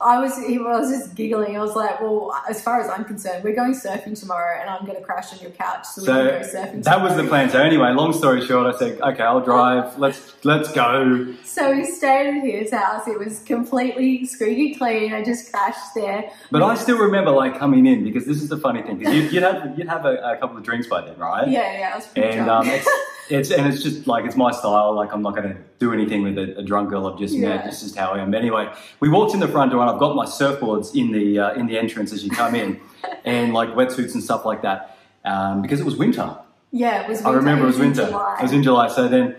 I 0.00 0.20
was 0.20 0.36
he 0.46 0.58
was 0.58 0.90
just 0.90 1.14
giggling. 1.14 1.56
I 1.56 1.60
was 1.60 1.74
like, 1.74 2.00
"Well, 2.00 2.36
as 2.48 2.62
far 2.62 2.80
as 2.80 2.88
I'm 2.88 3.04
concerned, 3.04 3.44
we're 3.44 3.54
going 3.54 3.72
surfing 3.72 4.18
tomorrow, 4.18 4.60
and 4.60 4.68
I'm 4.68 4.84
going 4.84 4.98
to 4.98 5.02
crash 5.02 5.32
on 5.32 5.38
your 5.40 5.50
couch 5.52 5.86
so, 5.86 6.02
So 6.02 6.12
can 6.12 6.42
go 6.42 6.46
surfing." 6.46 6.82
that 6.84 7.02
was 7.02 7.16
the 7.16 7.24
plan. 7.24 7.48
So 7.50 7.62
anyway, 7.62 7.92
long 7.92 8.12
story 8.12 8.44
short, 8.44 8.74
I 8.74 8.78
said, 8.78 9.00
okay, 9.00 9.22
I'll 9.22 9.40
drive. 9.40 9.98
Let's 9.98 10.34
let's 10.44 10.70
go. 10.72 11.34
So 11.44 11.72
we 11.72 11.84
stayed 11.86 12.36
at 12.36 12.44
his 12.44 12.72
house. 12.72 13.08
It 13.08 13.18
was 13.18 13.40
completely 13.40 14.26
squeaky 14.26 14.74
clean. 14.74 15.14
I 15.14 15.24
just 15.24 15.50
crashed 15.50 15.94
there. 15.94 16.30
But 16.50 16.62
I 16.62 16.74
still 16.74 16.98
remember 16.98 17.30
like 17.30 17.58
coming 17.58 17.86
in 17.86 18.04
because 18.04 18.26
this 18.26 18.42
is 18.42 18.48
the 18.48 18.58
funny 18.58 18.82
thing 18.82 18.98
because 18.98 19.14
you'd, 19.14 19.32
you'd 19.32 19.42
have 19.42 19.78
you'd 19.78 19.88
have 19.88 20.04
a, 20.04 20.16
a 20.16 20.36
couple 20.36 20.56
of 20.58 20.62
drinks 20.62 20.86
by 20.86 21.00
then, 21.00 21.16
right? 21.18 21.48
Yeah, 21.48 21.78
yeah, 21.78 21.90
I 21.92 21.96
was 21.96 22.06
pretty 22.06 22.38
And 22.38 22.50
um, 22.50 22.66
it's, 23.28 23.50
and 23.50 23.66
it's 23.66 23.82
just 23.82 24.06
like 24.06 24.24
it's 24.24 24.36
my 24.36 24.50
style. 24.50 24.94
Like 24.94 25.12
I'm 25.12 25.22
not 25.22 25.34
going 25.36 25.48
to 25.48 25.56
do 25.78 25.92
anything 25.92 26.22
with 26.22 26.38
a, 26.38 26.58
a 26.58 26.62
drunk 26.62 26.90
girl 26.90 27.06
I've 27.06 27.18
just 27.18 27.34
met. 27.36 27.60
Yeah. 27.60 27.68
It's 27.68 27.82
just 27.82 27.96
how 27.96 28.12
I 28.12 28.20
am. 28.20 28.34
Anyway, 28.34 28.72
we 29.00 29.08
walked 29.08 29.34
in 29.34 29.40
the 29.40 29.48
front 29.48 29.72
door 29.72 29.80
and 29.82 29.90
I've 29.90 29.98
got 29.98 30.14
my 30.16 30.24
surfboards 30.26 30.94
in 30.94 31.12
the 31.12 31.38
uh, 31.38 31.54
in 31.54 31.66
the 31.66 31.78
entrance 31.78 32.12
as 32.12 32.24
you 32.24 32.30
come 32.30 32.54
in, 32.54 32.80
and 33.24 33.52
like 33.54 33.70
wetsuits 33.70 34.14
and 34.14 34.22
stuff 34.22 34.44
like 34.44 34.62
that 34.62 34.98
um, 35.24 35.62
because 35.62 35.80
it 35.80 35.84
was 35.86 35.96
winter. 35.96 36.36
yeah, 36.72 37.02
it 37.02 37.08
was. 37.08 37.24
I 37.24 37.32
remember 37.32 37.64
it 37.64 37.68
was 37.68 37.76
in 37.76 37.86
winter. 37.86 38.06
July. 38.06 38.36
It 38.38 38.42
was 38.42 38.52
in 38.52 38.62
July. 38.62 38.88
So 38.88 39.08
then 39.08 39.36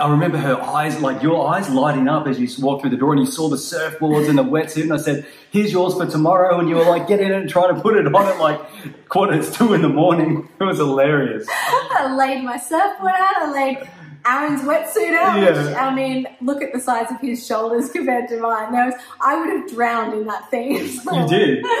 I 0.00 0.10
remember 0.10 0.38
her 0.38 0.60
eyes, 0.60 1.00
like 1.00 1.22
your 1.22 1.46
eyes 1.46 1.70
lighting 1.70 2.08
up 2.08 2.26
as 2.26 2.40
you 2.40 2.48
walked 2.58 2.82
through 2.82 2.90
the 2.90 2.96
door 2.96 3.12
and 3.12 3.20
you 3.24 3.30
saw 3.30 3.48
the 3.48 3.56
surfboards 3.56 4.28
and 4.28 4.36
the 4.36 4.42
wetsuit. 4.42 4.82
And 4.82 4.92
I 4.92 4.96
said, 4.96 5.24
here's 5.52 5.70
yours 5.70 5.94
for 5.94 6.04
tomorrow. 6.04 6.58
And 6.58 6.68
you 6.68 6.74
were 6.74 6.84
like, 6.84 7.06
get 7.06 7.20
in 7.20 7.30
and 7.30 7.48
try 7.48 7.68
to 7.68 7.80
put 7.80 7.96
it 7.96 8.12
on 8.12 8.26
at 8.26 8.40
like 8.40 8.60
quarter 9.08 9.40
to 9.40 9.52
two 9.52 9.72
in 9.72 9.82
the 9.82 9.88
morning. 9.88 10.48
It 10.60 10.64
was 10.64 10.78
hilarious. 10.78 11.46
I 11.50 12.14
laid 12.16 12.42
my 12.42 12.56
surfboard 12.56 13.12
out. 13.12 13.36
I 13.36 13.52
laid 13.52 13.90
Aaron's 14.26 14.62
wetsuit 14.62 15.14
out. 15.14 15.40
Yeah. 15.40 15.66
Which, 15.66 15.76
I 15.76 15.94
mean, 15.94 16.26
look 16.40 16.62
at 16.62 16.72
the 16.72 16.80
size 16.80 17.10
of 17.10 17.20
his 17.20 17.46
shoulders 17.46 17.90
compared 17.92 18.28
to 18.28 18.40
mine. 18.40 18.72
There 18.72 18.86
was, 18.86 18.94
I 19.20 19.38
would 19.38 19.50
have 19.50 19.68
drowned 19.68 20.14
in 20.14 20.26
that 20.26 20.50
thing. 20.50 20.74
You 20.74 21.28
did. 21.28 21.64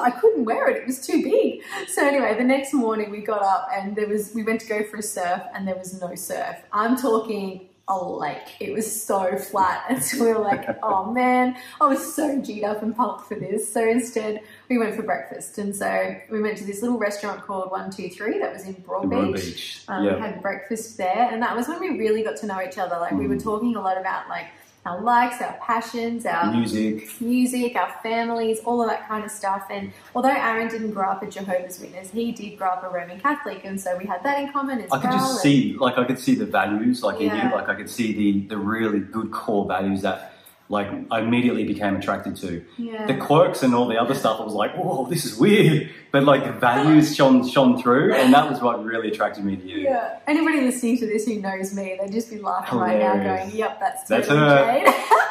I 0.00 0.10
couldn't 0.10 0.44
wear 0.44 0.68
it; 0.68 0.76
it 0.76 0.86
was 0.86 1.04
too 1.04 1.22
big. 1.22 1.62
So 1.88 2.06
anyway, 2.06 2.36
the 2.36 2.44
next 2.44 2.72
morning 2.72 3.10
we 3.10 3.22
got 3.22 3.42
up 3.42 3.68
and 3.74 3.96
there 3.96 4.06
was 4.06 4.32
we 4.34 4.44
went 4.44 4.60
to 4.60 4.66
go 4.68 4.84
for 4.84 4.98
a 4.98 5.02
surf 5.02 5.42
and 5.52 5.66
there 5.66 5.74
was 5.74 6.00
no 6.00 6.14
surf. 6.14 6.56
I'm 6.72 6.96
talking 6.96 7.69
a 7.90 8.04
lake. 8.04 8.56
It 8.60 8.72
was 8.72 9.02
so 9.02 9.36
flat, 9.36 9.84
and 9.88 10.02
so 10.02 10.24
we 10.24 10.32
were 10.32 10.38
like, 10.38 10.66
"Oh 10.82 11.10
man, 11.12 11.56
I 11.80 11.86
was 11.88 12.14
so 12.14 12.40
G'd 12.40 12.64
up 12.64 12.82
and 12.82 12.96
pumped 12.96 13.26
for 13.26 13.34
this." 13.34 13.70
So 13.72 13.86
instead, 13.86 14.40
we 14.68 14.78
went 14.78 14.94
for 14.94 15.02
breakfast, 15.02 15.58
and 15.58 15.74
so 15.74 16.16
we 16.30 16.40
went 16.40 16.56
to 16.58 16.64
this 16.64 16.80
little 16.82 16.98
restaurant 16.98 17.42
called 17.46 17.70
One 17.70 17.90
Two 17.90 18.08
Three 18.08 18.38
that 18.38 18.52
was 18.52 18.64
in 18.64 18.74
Broad 18.74 19.10
Broad 19.10 19.34
Beach. 19.34 19.82
Um, 19.88 20.06
had 20.20 20.40
breakfast 20.40 20.96
there, 20.96 21.28
and 21.30 21.42
that 21.42 21.56
was 21.56 21.68
when 21.68 21.80
we 21.80 21.90
really 21.98 22.22
got 22.22 22.36
to 22.38 22.46
know 22.46 22.60
each 22.62 22.78
other. 22.78 22.96
Like 22.98 23.12
we 23.12 23.26
were 23.26 23.34
Mm. 23.36 23.42
talking 23.42 23.76
a 23.76 23.80
lot 23.80 23.98
about 23.98 24.28
like 24.28 24.46
our 24.86 25.00
likes, 25.02 25.42
our 25.42 25.58
passions, 25.60 26.24
our 26.24 26.50
Music. 26.52 27.20
music, 27.20 27.76
our 27.76 27.94
families, 28.02 28.60
all 28.64 28.80
of 28.82 28.88
that 28.88 29.06
kind 29.06 29.24
of 29.24 29.30
stuff. 29.30 29.66
And 29.70 29.92
although 30.14 30.30
Aaron 30.30 30.68
didn't 30.68 30.92
grow 30.92 31.08
up 31.10 31.22
a 31.22 31.26
Jehovah's 31.26 31.78
Witness, 31.80 32.10
he 32.10 32.32
did 32.32 32.56
grow 32.56 32.68
up 32.70 32.82
a 32.82 32.88
Roman 32.88 33.20
Catholic, 33.20 33.64
and 33.64 33.78
so 33.78 33.96
we 33.98 34.06
had 34.06 34.22
that 34.22 34.40
in 34.40 34.52
common 34.52 34.80
as 34.80 34.90
well. 34.90 35.00
I 35.00 35.02
could 35.02 35.10
well. 35.10 35.18
just 35.18 35.42
see, 35.42 35.76
like, 35.78 35.98
I 35.98 36.04
could 36.04 36.18
see 36.18 36.34
the 36.34 36.46
values, 36.46 37.02
like 37.02 37.20
in 37.20 37.34
you. 37.34 37.42
Like, 37.54 37.68
I 37.68 37.74
could 37.74 37.90
see 37.90 38.12
the 38.12 38.48
the 38.48 38.56
really 38.56 39.00
good 39.00 39.30
core 39.32 39.66
values 39.66 40.02
that, 40.02 40.32
like, 40.70 40.88
I 41.10 41.20
immediately 41.20 41.64
became 41.64 41.96
attracted 41.96 42.36
to. 42.36 42.64
yeah. 42.78 43.06
The 43.06 43.16
quirks 43.16 43.62
and 43.64 43.74
all 43.74 43.88
the 43.88 44.00
other 44.00 44.14
stuff, 44.14 44.40
I 44.40 44.44
was 44.44 44.54
like, 44.54 44.76
"Whoa, 44.76 45.04
this 45.06 45.24
is 45.24 45.36
weird," 45.36 45.90
but 46.12 46.22
like 46.22 46.44
the 46.44 46.52
values 46.52 47.14
shone 47.16 47.46
shone 47.46 47.82
through, 47.82 48.14
and 48.14 48.32
that 48.32 48.48
was 48.48 48.62
what 48.62 48.82
really 48.84 49.08
attracted 49.08 49.44
me 49.44 49.56
to 49.56 49.66
you. 49.66 49.78
Yeah. 49.78 50.20
Anybody 50.28 50.60
listening 50.60 50.96
to 50.98 51.06
this 51.06 51.26
who 51.26 51.40
knows 51.40 51.74
me, 51.74 51.98
they'd 52.00 52.12
just 52.12 52.30
be 52.30 52.38
laughing 52.38 52.78
right 52.78 52.98
now, 52.98 53.16
going, 53.16 53.50
"Yep, 53.50 53.80
that's 53.80 54.04
That's 54.04 54.28
her." 54.28 54.84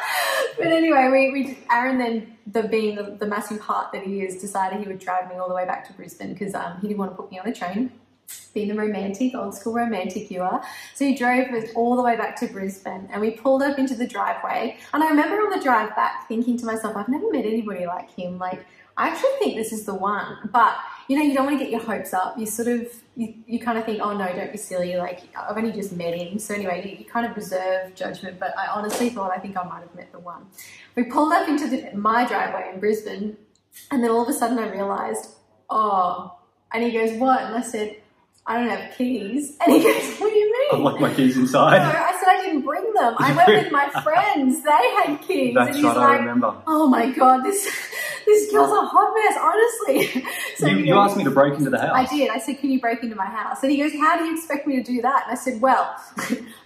But 0.58 0.72
anyway, 0.74 1.08
we, 1.10 1.30
we 1.30 1.58
Aaron 1.70 1.96
then, 1.96 2.36
the 2.46 2.64
being 2.64 2.96
the, 2.96 3.16
the 3.18 3.26
massive 3.26 3.60
heart 3.60 3.92
that 3.92 4.02
he 4.02 4.20
is, 4.20 4.36
decided 4.42 4.80
he 4.80 4.86
would 4.86 4.98
drive 4.98 5.30
me 5.30 5.36
all 5.36 5.48
the 5.48 5.54
way 5.54 5.64
back 5.64 5.86
to 5.86 5.94
Brisbane 5.94 6.34
because 6.34 6.54
um, 6.54 6.76
he 6.82 6.88
didn't 6.88 6.98
want 6.98 7.12
to 7.12 7.16
put 7.16 7.30
me 7.30 7.38
on 7.38 7.48
a 7.48 7.54
train. 7.54 7.90
Being 8.52 8.68
the 8.68 8.74
romantic, 8.74 9.34
old 9.34 9.54
school 9.54 9.74
romantic 9.74 10.30
you 10.30 10.42
are. 10.42 10.62
So 10.94 11.04
he 11.04 11.14
drove 11.14 11.48
us 11.48 11.70
all 11.74 11.96
the 11.96 12.02
way 12.02 12.16
back 12.16 12.34
to 12.40 12.46
Brisbane 12.48 13.08
and 13.12 13.20
we 13.20 13.30
pulled 13.32 13.62
up 13.62 13.78
into 13.78 13.94
the 13.94 14.06
driveway. 14.06 14.76
And 14.92 15.04
I 15.04 15.08
remember 15.08 15.36
on 15.36 15.50
the 15.56 15.62
drive 15.62 15.94
back 15.94 16.26
thinking 16.26 16.56
to 16.58 16.66
myself, 16.66 16.96
I've 16.96 17.08
never 17.08 17.30
met 17.30 17.44
anybody 17.44 17.86
like 17.86 18.10
him. 18.10 18.38
Like, 18.38 18.64
I 18.96 19.08
actually 19.08 19.30
think 19.38 19.56
this 19.56 19.72
is 19.72 19.84
the 19.84 19.94
one. 19.94 20.50
But, 20.52 20.76
you 21.08 21.16
know, 21.16 21.22
you 21.22 21.32
don't 21.32 21.46
want 21.46 21.58
to 21.58 21.64
get 21.64 21.70
your 21.70 21.80
hopes 21.80 22.12
up. 22.12 22.38
You 22.38 22.44
sort 22.44 22.68
of, 22.68 22.92
you, 23.16 23.34
you 23.46 23.58
kind 23.60 23.78
of 23.78 23.84
think, 23.84 24.00
oh 24.02 24.16
no, 24.16 24.26
don't 24.34 24.52
be 24.52 24.58
silly. 24.58 24.96
Like, 24.96 25.20
I've 25.36 25.56
only 25.56 25.72
just 25.72 25.92
met 25.92 26.14
him. 26.14 26.38
So 26.38 26.54
anyway, 26.54 26.82
you, 26.84 26.98
you 26.98 27.04
kind 27.04 27.24
of 27.24 27.36
reserve 27.36 27.94
judgment. 27.94 28.38
But 28.38 28.58
I 28.58 28.66
honestly 28.66 29.10
thought, 29.10 29.30
I 29.30 29.38
think 29.38 29.56
I 29.56 29.62
might 29.62 29.80
have 29.80 29.94
met 29.94 30.12
the 30.12 30.18
one. 30.18 30.46
We 30.96 31.04
pulled 31.04 31.32
up 31.32 31.48
into 31.48 31.68
the, 31.68 31.92
my 31.96 32.26
driveway 32.26 32.72
in 32.74 32.80
Brisbane. 32.80 33.36
And 33.90 34.02
then 34.02 34.10
all 34.10 34.22
of 34.22 34.28
a 34.28 34.32
sudden 34.32 34.58
I 34.58 34.68
realized, 34.70 35.30
oh, 35.70 36.36
and 36.72 36.84
he 36.84 36.90
goes, 36.90 37.18
what? 37.18 37.40
And 37.42 37.54
I 37.54 37.62
said, 37.62 37.99
I 38.46 38.58
don't 38.58 38.68
have 38.70 38.96
keys. 38.96 39.56
And 39.64 39.72
he 39.76 39.82
goes, 39.82 40.18
what 40.18 40.30
do 40.30 40.36
you 40.38 40.50
mean? 40.52 40.68
I 40.72 40.76
like 40.90 41.00
my 41.00 41.12
keys 41.14 41.36
inside. 41.36 41.78
No. 41.78 41.84
I 41.84 42.16
said 42.18 42.28
I 42.28 42.42
didn't 42.46 42.62
bring 42.62 42.92
them. 42.94 43.14
I 43.18 43.32
went 43.36 43.48
with 43.64 43.72
my 43.72 43.88
friends. 44.02 44.62
They 44.62 44.70
had 44.70 45.20
keys. 45.22 45.54
That's 45.54 45.68
and 45.68 45.76
he's 45.76 45.84
right, 45.84 45.96
I 45.96 46.00
like, 46.10 46.20
remember. 46.20 46.54
oh 46.66 46.88
my 46.88 47.10
god, 47.10 47.44
this 47.44 47.64
this 48.26 48.50
girl's 48.50 48.70
a 48.72 48.86
hot 48.86 49.12
mess, 49.14 49.36
honestly. 49.40 50.24
So 50.56 50.66
You, 50.66 50.76
he 50.78 50.86
you 50.88 50.94
asked 50.98 51.16
me 51.16 51.24
to 51.24 51.30
break 51.30 51.54
into 51.54 51.70
the 51.70 51.78
house. 51.78 51.92
I 51.94 52.06
did. 52.06 52.30
I 52.30 52.38
said, 52.38 52.58
can 52.58 52.70
you 52.70 52.80
break 52.80 53.02
into 53.02 53.16
my 53.16 53.26
house? 53.26 53.62
And 53.62 53.70
he 53.72 53.78
goes, 53.78 53.92
how 53.92 54.18
do 54.18 54.24
you 54.24 54.34
expect 54.36 54.66
me 54.66 54.76
to 54.76 54.82
do 54.82 55.00
that? 55.02 55.24
And 55.26 55.32
I 55.32 55.40
said, 55.40 55.60
well, 55.60 55.94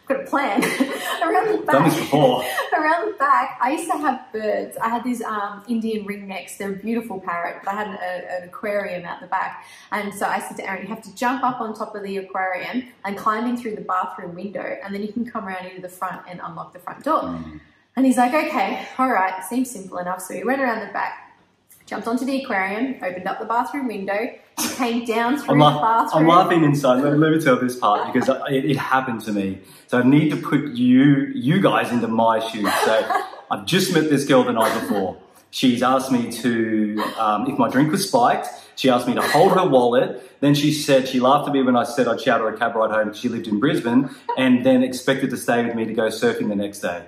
A 0.08 0.14
plan. 0.26 0.62
around 1.22 1.60
the 1.60 1.66
Done 1.66 1.84
this 1.84 1.94
back, 1.94 2.02
before. 2.02 2.44
around 2.78 3.12
the 3.12 3.16
back, 3.18 3.58
I 3.60 3.72
used 3.72 3.90
to 3.90 3.96
have 3.96 4.20
birds. 4.32 4.76
I 4.76 4.88
had 4.90 5.02
these 5.02 5.22
um, 5.22 5.62
Indian 5.66 6.06
ringnecks. 6.06 6.58
They're 6.58 6.72
a 6.72 6.76
beautiful 6.76 7.20
parrot, 7.20 7.62
but 7.64 7.72
I 7.72 7.76
had 7.76 7.86
an, 7.88 7.94
a, 7.94 8.42
an 8.42 8.48
aquarium 8.48 9.04
out 9.06 9.20
the 9.20 9.26
back. 9.26 9.64
And 9.92 10.12
so 10.12 10.26
I 10.26 10.40
said 10.40 10.58
to 10.58 10.68
Aaron, 10.68 10.82
you 10.82 10.88
have 10.88 11.02
to 11.02 11.14
jump 11.14 11.42
up 11.42 11.60
on 11.60 11.74
top 11.74 11.94
of 11.94 12.02
the 12.02 12.18
aquarium 12.18 12.88
and 13.04 13.16
climb 13.16 13.46
in 13.46 13.56
through 13.56 13.76
the 13.76 13.82
bathroom 13.82 14.34
window, 14.34 14.78
and 14.82 14.94
then 14.94 15.02
you 15.02 15.12
can 15.12 15.24
come 15.24 15.48
around 15.48 15.66
into 15.66 15.80
the 15.80 15.88
front 15.88 16.22
and 16.28 16.40
unlock 16.42 16.72
the 16.74 16.78
front 16.78 17.02
door. 17.02 17.22
Mm. 17.22 17.60
And 17.96 18.04
he's 18.04 18.16
like, 18.16 18.34
okay, 18.34 18.86
all 18.98 19.10
right, 19.10 19.42
seems 19.44 19.70
simple 19.70 19.98
enough. 19.98 20.20
So 20.20 20.34
we 20.34 20.44
went 20.44 20.60
around 20.60 20.86
the 20.86 20.92
back, 20.92 21.38
jumped 21.86 22.08
onto 22.08 22.24
the 22.24 22.42
aquarium, 22.42 22.96
opened 23.02 23.26
up 23.26 23.38
the 23.38 23.46
bathroom 23.46 23.86
window, 23.86 24.34
came 24.56 25.04
down 25.04 25.38
through 25.38 25.62
I'm, 25.62 25.74
the 25.74 25.80
bathroom. 25.80 26.22
I'm 26.22 26.28
laughing 26.28 26.64
inside. 26.64 27.02
Let, 27.02 27.18
let 27.18 27.32
me 27.32 27.40
tell 27.40 27.56
this 27.58 27.76
part 27.76 28.12
because 28.12 28.28
it, 28.50 28.64
it 28.64 28.76
happened 28.76 29.22
to 29.22 29.32
me. 29.32 29.60
So 29.86 29.98
I 29.98 30.02
need 30.02 30.30
to 30.30 30.36
put 30.36 30.68
you 30.72 31.32
you 31.34 31.60
guys 31.60 31.92
into 31.92 32.08
my 32.08 32.38
shoes. 32.38 32.72
So 32.84 33.22
I've 33.50 33.66
just 33.66 33.92
met 33.92 34.10
this 34.10 34.24
girl 34.24 34.44
the 34.44 34.52
night 34.52 34.80
before. 34.80 35.16
She's 35.50 35.84
asked 35.84 36.10
me 36.10 36.32
to, 36.32 37.00
um, 37.16 37.46
if 37.48 37.56
my 37.56 37.68
drink 37.68 37.92
was 37.92 38.08
spiked, 38.08 38.48
she 38.74 38.90
asked 38.90 39.06
me 39.06 39.14
to 39.14 39.22
hold 39.22 39.52
her 39.52 39.64
wallet. 39.64 40.40
Then 40.40 40.54
she 40.54 40.72
said, 40.72 41.06
she 41.06 41.20
laughed 41.20 41.46
at 41.46 41.54
me 41.54 41.62
when 41.62 41.76
I 41.76 41.84
said 41.84 42.08
I'd 42.08 42.20
shout 42.20 42.40
her 42.40 42.48
a 42.48 42.58
cab 42.58 42.74
ride 42.74 42.90
home 42.90 43.14
she 43.14 43.28
lived 43.28 43.46
in 43.46 43.60
Brisbane 43.60 44.10
and 44.36 44.66
then 44.66 44.82
expected 44.82 45.30
to 45.30 45.36
stay 45.36 45.64
with 45.64 45.76
me 45.76 45.84
to 45.84 45.94
go 45.94 46.08
surfing 46.08 46.48
the 46.48 46.56
next 46.56 46.80
day. 46.80 47.04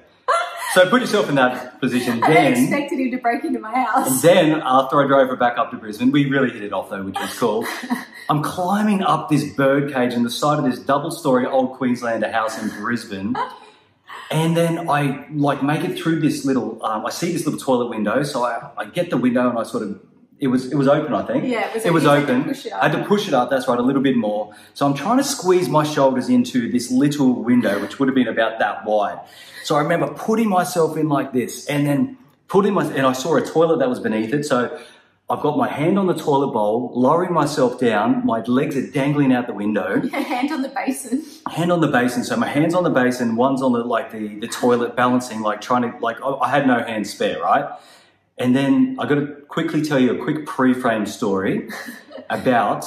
So 0.76 0.87
put 0.90 1.00
yourself 1.00 1.30
in 1.30 1.37
that 1.37 1.80
position. 1.80 2.23
I 2.23 2.35
then 2.35 2.52
expected 2.52 3.00
him 3.00 3.11
to 3.12 3.16
break 3.16 3.42
into 3.45 3.59
my 3.59 3.73
house. 3.73 4.11
and 4.11 4.21
then 4.21 4.61
after 4.62 5.02
I 5.02 5.06
drove 5.06 5.26
her 5.30 5.37
back 5.37 5.56
up 5.56 5.71
to 5.71 5.78
Brisbane, 5.78 6.11
we 6.11 6.28
really 6.28 6.50
hit 6.50 6.62
it 6.62 6.75
off 6.75 6.90
though, 6.90 7.02
which 7.02 7.18
was 7.18 7.38
cool. 7.38 7.64
I'm 8.28 8.42
climbing 8.42 9.02
up 9.02 9.30
this 9.30 9.50
bird 9.54 9.90
cage 9.90 10.12
on 10.12 10.23
the 10.23 10.28
side 10.28 10.59
of 10.59 10.66
this 10.66 10.78
double 10.78 11.11
story 11.11 11.47
old 11.47 11.78
Queenslander 11.78 12.30
house 12.30 12.62
in 12.62 12.68
Brisbane. 12.68 13.35
And 14.30 14.54
then 14.54 14.90
I 14.90 15.26
like 15.33 15.62
make 15.62 15.83
it 15.83 15.99
through 15.99 16.21
this 16.21 16.45
little, 16.45 16.85
um, 16.85 17.06
I 17.06 17.11
see 17.11 17.33
this 17.33 17.47
little 17.47 17.59
toilet 17.59 17.88
window. 17.88 18.23
So 18.23 18.45
I, 18.45 18.68
I 18.76 18.85
get 18.85 19.09
the 19.09 19.16
window 19.16 19.49
and 19.49 19.59
I 19.59 19.62
sort 19.62 19.83
of, 19.83 19.99
it 20.38 20.49
was, 20.49 20.71
it 20.71 20.75
was 20.76 20.87
open, 20.88 21.14
I 21.14 21.23
think. 21.23 21.45
Yeah, 21.45 21.69
it 21.69 21.75
was 21.75 21.85
It 21.87 21.93
was 21.93 22.05
open. 22.07 22.37
You 22.43 22.43
had 22.45 22.45
to 22.45 22.45
open. 22.45 22.45
push 22.55 22.66
it 22.66 22.73
up. 22.73 22.83
I 22.83 22.88
had 22.88 22.99
to 22.99 23.05
push 23.05 23.28
it 23.28 23.35
up. 23.35 23.50
That's 23.50 23.66
right. 23.69 23.78
A 23.78 23.83
little 23.83 24.02
bit 24.02 24.16
more. 24.16 24.55
So 24.75 24.85
I'm 24.87 24.95
trying 24.95 25.19
to 25.19 25.25
squeeze 25.25 25.69
my 25.69 25.83
shoulders 25.85 26.28
into 26.28 26.71
this 26.71 26.90
little 26.90 27.43
window, 27.43 27.81
which 27.81 27.99
would 27.99 28.09
have 28.09 28.14
been 28.14 28.28
about 28.28 28.59
that 28.59 28.85
wide. 28.85 29.19
So 29.64 29.76
I 29.76 29.81
remember 29.81 30.09
putting 30.09 30.49
myself 30.49 30.97
in 30.97 31.09
like 31.09 31.33
this 31.33 31.66
and 31.69 31.87
then 31.87 32.19
putting 32.49 32.75
my, 32.75 32.85
and 32.85 33.07
I 33.07 33.12
saw 33.12 33.37
a 33.37 33.40
toilet 33.45 33.78
that 33.78 33.88
was 33.88 33.99
beneath 33.99 34.33
it. 34.35 34.45
So 34.45 34.78
I've 35.28 35.40
got 35.40 35.57
my 35.57 35.66
hand 35.69 35.99
on 35.99 36.07
the 36.07 36.14
toilet 36.14 36.52
bowl, 36.52 36.93
lowering 36.95 37.33
myself 37.33 37.81
down. 37.81 38.25
My 38.25 38.43
legs 38.43 38.76
are 38.76 38.87
dangling 38.88 39.33
out 39.33 39.49
the 39.49 39.55
window, 39.55 40.07
Hand 40.12 40.52
on 40.52 40.62
the 40.62 40.69
basin. 40.69 41.25
hand 41.50 41.73
on 41.73 41.81
the 41.81 41.88
basin. 41.88 42.23
So 42.23 42.37
my 42.37 42.47
hand's 42.47 42.75
on 42.76 42.85
the 42.85 42.90
basin, 42.90 43.35
one's 43.35 43.61
on 43.62 43.73
the, 43.73 43.81
like 43.83 44.12
the, 44.12 44.38
the 44.38 44.47
toilet 44.47 44.95
balancing, 44.95 45.40
like 45.40 45.61
trying 45.61 45.83
to, 45.90 45.99
like, 45.99 46.19
I 46.23 46.28
I 46.28 46.49
had 46.50 46.66
no 46.69 46.78
hands 46.78 47.11
spare, 47.11 47.40
right? 47.40 47.69
And 48.38 48.55
then 48.55 48.97
I've 48.99 49.09
got 49.09 49.16
to 49.16 49.26
quickly 49.49 49.83
tell 49.83 49.99
you 49.99 50.21
a 50.21 50.23
quick 50.23 50.47
pre-frame 50.47 51.07
story 51.07 51.69
about 52.31 52.85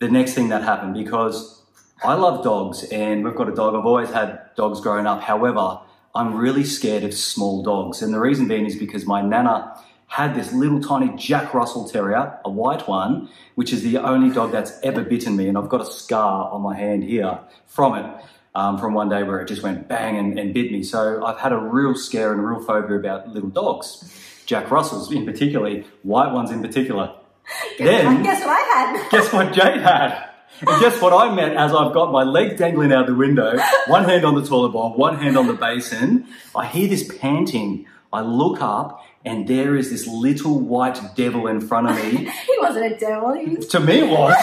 the 0.00 0.08
next 0.08 0.34
thing 0.34 0.48
that 0.48 0.62
happened 0.62 0.94
because 0.94 1.62
I 2.02 2.14
love 2.14 2.42
dogs 2.42 2.82
and 2.90 3.24
we've 3.24 3.36
got 3.36 3.48
a 3.48 3.54
dog. 3.54 3.76
I've 3.76 3.86
always 3.86 4.10
had 4.10 4.40
dogs 4.56 4.80
growing 4.80 5.06
up. 5.06 5.22
However, 5.22 5.78
I'm 6.14 6.34
really 6.34 6.64
scared 6.64 7.04
of 7.04 7.14
small 7.14 7.62
dogs. 7.62 8.02
And 8.02 8.12
the 8.12 8.18
reason 8.18 8.48
being 8.48 8.66
is 8.66 8.74
because 8.74 9.06
my 9.06 9.22
nana 9.22 9.80
had 10.08 10.34
this 10.34 10.52
little 10.52 10.80
tiny 10.80 11.16
Jack 11.16 11.54
Russell 11.54 11.88
Terrier, 11.88 12.38
a 12.44 12.50
white 12.50 12.86
one, 12.88 13.30
which 13.54 13.72
is 13.72 13.82
the 13.82 13.98
only 13.98 14.34
dog 14.34 14.50
that's 14.50 14.78
ever 14.82 15.02
bitten 15.04 15.36
me. 15.36 15.48
And 15.48 15.56
I've 15.56 15.68
got 15.68 15.80
a 15.80 15.86
scar 15.86 16.50
on 16.50 16.60
my 16.60 16.76
hand 16.76 17.04
here 17.04 17.38
from 17.66 17.94
it. 17.94 18.24
Um, 18.54 18.76
from 18.76 18.92
one 18.92 19.08
day 19.08 19.22
where 19.22 19.40
it 19.40 19.48
just 19.48 19.62
went 19.62 19.88
bang 19.88 20.18
and, 20.18 20.38
and 20.38 20.52
bit 20.52 20.70
me. 20.70 20.82
So 20.82 21.24
I've 21.24 21.38
had 21.38 21.52
a 21.52 21.56
real 21.56 21.94
scare 21.94 22.32
and 22.32 22.40
a 22.42 22.44
real 22.44 22.60
phobia 22.60 22.98
about 22.98 23.28
little 23.30 23.48
dogs. 23.48 24.04
Jack 24.46 24.70
Russells 24.70 25.10
in 25.12 25.24
particular, 25.24 25.82
white 26.02 26.32
ones 26.32 26.50
in 26.50 26.62
particular. 26.62 27.14
Then 27.78 28.22
Guess 28.22 28.40
what 28.44 28.50
I 28.50 28.60
had? 28.60 29.10
guess 29.10 29.32
what 29.32 29.52
Jade 29.52 29.80
had? 29.80 30.28
And 30.60 30.80
guess 30.80 31.00
what 31.00 31.12
I 31.12 31.34
met 31.34 31.56
as 31.56 31.74
I've 31.74 31.92
got 31.92 32.12
my 32.12 32.22
leg 32.22 32.56
dangling 32.56 32.92
out 32.92 33.06
the 33.06 33.14
window, 33.14 33.58
one 33.88 34.04
hand 34.04 34.24
on 34.24 34.36
the 34.36 34.46
toilet 34.46 34.70
bowl, 34.70 34.94
one 34.94 35.18
hand 35.18 35.36
on 35.36 35.48
the 35.48 35.54
basin. 35.54 36.28
I 36.54 36.66
hear 36.66 36.86
this 36.86 37.02
panting. 37.18 37.86
I 38.12 38.20
look 38.20 38.60
up 38.60 39.02
and 39.24 39.48
there 39.48 39.74
is 39.74 39.90
this 39.90 40.06
little 40.06 40.60
white 40.60 41.00
devil 41.16 41.48
in 41.48 41.60
front 41.60 41.90
of 41.90 41.96
me. 41.96 42.30
He 42.46 42.58
wasn't 42.58 42.92
a 42.92 42.96
devil. 42.96 43.34
He 43.34 43.56
was, 43.56 43.66
to 43.68 43.80
me 43.80 44.00
it 44.00 44.08
was. 44.10 44.36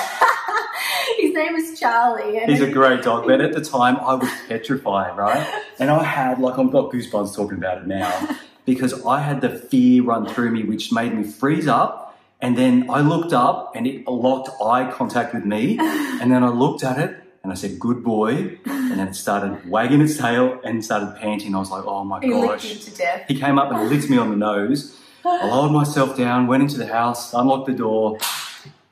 his 1.17 1.33
name 1.33 1.53
was 1.53 1.79
Charlie. 1.79 2.39
And 2.39 2.51
He's 2.51 2.61
a 2.61 2.69
great 2.69 3.03
dog, 3.03 3.25
but 3.25 3.39
at 3.39 3.53
the 3.53 3.61
time 3.61 3.97
I 3.97 4.15
was 4.15 4.29
petrified, 4.47 5.15
right? 5.15 5.47
And 5.77 5.89
I 5.89 6.03
had, 6.03 6.39
like, 6.39 6.57
I've 6.59 6.71
got 6.71 6.91
goosebumps 6.91 7.35
talking 7.35 7.57
about 7.57 7.77
it 7.79 7.87
now 7.87 8.37
because 8.69 9.03
I 9.03 9.21
had 9.21 9.41
the 9.41 9.49
fear 9.49 10.03
run 10.03 10.27
through 10.27 10.51
me, 10.51 10.63
which 10.63 10.91
made 10.91 11.13
me 11.13 11.23
freeze 11.23 11.67
up. 11.67 12.17
And 12.39 12.55
then 12.55 12.89
I 12.89 13.01
looked 13.01 13.33
up 13.33 13.75
and 13.75 13.87
it 13.87 14.07
locked 14.07 14.49
eye 14.61 14.89
contact 14.91 15.33
with 15.33 15.43
me. 15.43 15.77
And 16.21 16.29
then 16.29 16.43
I 16.43 16.49
looked 16.49 16.83
at 16.83 16.99
it 16.99 17.11
and 17.43 17.51
I 17.53 17.55
said, 17.55 17.79
good 17.79 18.03
boy. 18.03 18.59
And 18.65 18.91
then 18.91 19.07
it 19.07 19.15
started 19.15 19.69
wagging 19.69 20.01
its 20.01 20.17
tail 20.17 20.59
and 20.65 20.83
started 20.83 21.15
panting. 21.15 21.55
I 21.55 21.59
was 21.59 21.71
like, 21.71 21.85
oh 21.85 22.03
my 22.03 22.19
he 22.19 22.33
licked 22.33 22.63
gosh. 22.63 22.85
to 22.85 22.91
death. 22.91 23.23
He 23.29 23.39
came 23.39 23.57
up 23.57 23.71
and 23.71 23.89
licked 23.89 24.09
me 24.09 24.17
on 24.17 24.29
the 24.31 24.35
nose. 24.35 24.99
I 25.23 25.47
lowered 25.47 25.71
myself 25.71 26.17
down, 26.17 26.47
went 26.47 26.61
into 26.61 26.77
the 26.77 26.87
house, 26.87 27.33
unlocked 27.33 27.67
the 27.67 27.73
door, 27.73 28.17